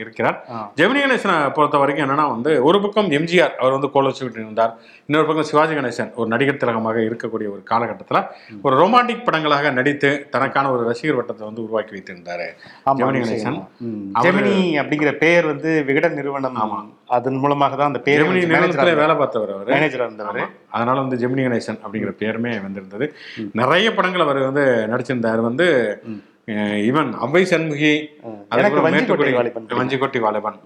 இருக்கிறார். 0.02 0.36
ஜெமினி 0.78 1.00
கணேசனை 1.02 1.36
பொறுத்த 1.50 1.80
வரைக்கும் 1.82 2.04
என்னன்னா 2.06 2.26
வந்து 2.30 2.52
ஒரு 2.68 2.80
பக்கம் 2.84 3.10
எம்ஜிஆர் 3.18 3.54
அவர் 3.60 3.76
வந்து 3.76 3.90
கோல 3.94 4.10
வச்சுக்கிட்டு 4.10 4.42
இருந்தார். 4.42 4.72
இன்னொரு 5.08 5.28
பக்கம் 5.28 5.48
சிவாஜி 5.50 5.74
கணேசன் 5.74 6.10
ஒரு 6.16 6.28
நடிகர் 6.28 6.60
திலகமாக 6.62 6.98
இருக்கக்கூடிய 7.08 7.48
ஒரு 7.54 7.62
காலகட்டத்தில் 7.64 8.20
ஒரு 8.64 8.74
ரொமான்டிக் 8.82 9.26
படங்களாக 9.26 9.72
நடித்து 9.72 10.12
தனக்கான 10.30 10.70
ஒரு 10.70 10.82
ரசிகர் 10.88 11.18
வட்டத்தை 11.20 11.44
வந்து 11.46 11.64
உருவாக்கி 11.64 11.94
வைத்திருந்தாரு 11.96 12.48
ஆமா, 12.84 12.96
ஜெமினி. 13.02 13.22
கணேசன். 13.24 13.60
ஜெமினி 14.24 14.56
அப்படிங்கிற 14.82 15.12
பெயர் 15.18 15.46
வந்து 15.46 15.70
விகடன் 15.90 16.18
நிறுவனம் 16.18 16.58
அதன் 17.14 17.40
மூலமாக 17.40 17.74
தான் 17.76 17.90
அந்த 17.92 18.00
பேர் 18.02 18.22
வேலை 19.02 19.16
பார்த்தவர் 19.16 19.54
அவர். 19.54 19.70
மேனேஜரா 19.74 20.04
இருந்தவர் 20.08 20.38
ஆமா. 20.38 20.50
அதனால 20.76 20.96
வந்து 21.04 21.20
ஜெமினி 21.22 21.44
கணேசன் 21.46 21.82
அப்படிங்கிற 21.84 22.12
பேருமே 22.22 22.52
வந்திருந்தது. 22.66 23.08
நிறைய 23.62 23.88
படங்கள் 23.96 24.26
அவர் 24.26 24.46
வந்து 24.50 24.66
நடிச்சிருந்தார். 24.92 25.42
வந்து 25.50 25.66
ஈவன் 26.88 27.10
அவ்வை 27.24 27.42
சண்முகி 27.50 27.92
வஞ்சிக்கோட்டை 29.78 30.20
வாலிபன். 30.24 30.56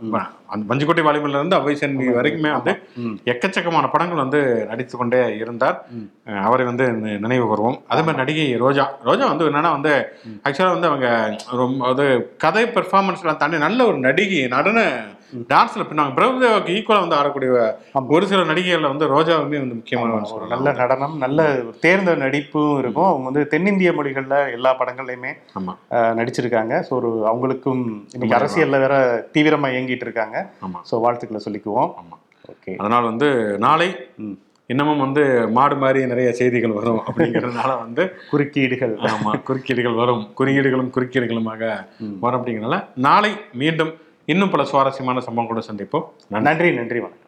வஞ்சிக்கோட்டை 0.71 1.03
வாலிபன்ல 1.09 1.41
இருந்து 1.41 1.57
அவ்வை 1.59 1.75
சண்முகி 1.83 2.13
வரைக்குமே 2.17 2.51
வந்து. 2.57 2.73
எக்கச்சக்கமான 3.33 3.91
படங்கள் 3.93 4.23
வந்து 4.23 4.41
நடித்து 4.71 4.95
கொண்டே 5.01 5.21
இருந்தார் 5.43 5.77
அவரை 6.47 6.65
வந்து 6.71 6.87
நினைவு 7.25 7.45
கூறுவோம். 7.51 7.79
அதே 7.91 8.03
மாதிரி 8.07 8.21
நடிகை 8.23 8.49
ரோஜா. 8.65 8.87
ரோஜா 9.09 9.29
வந்து 9.33 9.49
என்னன்னா 9.51 9.73
வந்து 9.77 9.93
ஆக்சுவலாக 10.47 10.77
வந்து 10.77 10.91
அவங்க 10.91 11.09
ரொம்ப 11.63 11.87
அது 11.93 12.07
கதை 12.47 12.65
பெர்ஃபார்மன்ஸ்லாம் 12.79 13.41
தாண்டி 13.43 13.65
நல்ல 13.67 13.87
ஒரு 13.93 14.01
நடிகை 14.09 14.43
நடன 14.57 14.81
டான்ஸ்ல 15.51 15.85
பின்னாங்க 15.89 16.13
பிரபுதேவாக்கு 16.19 16.75
ஈக்குவலாக 16.77 17.05
வந்து 17.05 17.19
ஆடக்கூடிய 17.19 17.51
ஒரு 18.17 18.25
சில 18.31 18.41
நடிகைகள்ல 18.51 18.93
வந்து 18.93 19.09
ரோஜாவுமே 19.15 19.61
வந்து 19.63 19.79
முக்கியமான 19.81 20.19
ஒரு 20.37 20.49
நல்ல 20.55 20.73
நடனம் 20.81 21.17
நல்ல 21.25 21.47
தேர்ந்த 21.85 22.15
நடிப்பும் 22.25 22.79
இருக்கும். 22.83 23.09
அவங்க 23.11 23.27
வந்து 23.31 23.45
தென்னிந்திய 23.55 23.93
மொழிகள்ல 23.99 24.39
எல்லா 24.57 24.73
படங்கள்லயுமே 24.81 25.33
நடிச்சிருக்காங்க. 26.21 26.75
ஸோ 26.89 26.93
ஒரு 27.01 27.13
அவங்களுக்கும் 27.33 27.85
இன்னைக்கு 28.17 28.39
அரசியல்ல 28.41 28.83
வேற 28.87 28.97
தீவிரமா 29.37 29.71
இயங்கிட்டு 29.77 30.09
இருக்காங்க. 30.09 30.37
ஸோ 30.91 31.03
வாழ்த்துக்களை 31.07 31.43
சொல்லிக்குவோம். 31.47 31.93
ஓகே 32.53 32.75
அதனால 32.83 33.03
வந்து 33.13 33.31
நாளை. 33.67 33.89
இன்னமும் 34.73 35.03
வந்து 35.05 35.23
மாடு 35.57 35.77
மாதிரி 35.83 36.01
நிறைய 36.11 36.31
செய்திகள் 36.39 36.75
வரும் 36.79 36.99
அப்படிங்கிறதுனால 37.09 37.71
வந்து 37.85 38.03
குறுக்கீடுகள். 38.33 38.93
ஆமா 39.11 39.31
குறுக்கீடுகள் 39.49 39.97
வரும். 40.01 40.25
குறியீடுகளும் 40.39 40.91
குறுக்கீடுகளுமாக 40.97 41.63
வரும் 42.25 42.39
அப்படிங்கிறதுனால 42.39 42.79
நாளை 43.07 43.31
மீண்டும் 43.63 43.93
இன்னும் 44.29 44.51
பல 44.51 44.65
சுவாரஸ்யமான 44.65 45.21
சம்பவம் 45.21 45.51
கூட 45.51 45.67
சந்திப்போம். 45.73 46.05
நன்றி. 46.29 46.51
நன்றி 46.51 46.73
நன்றி 46.75 46.99
வணக்கம். 47.01 47.27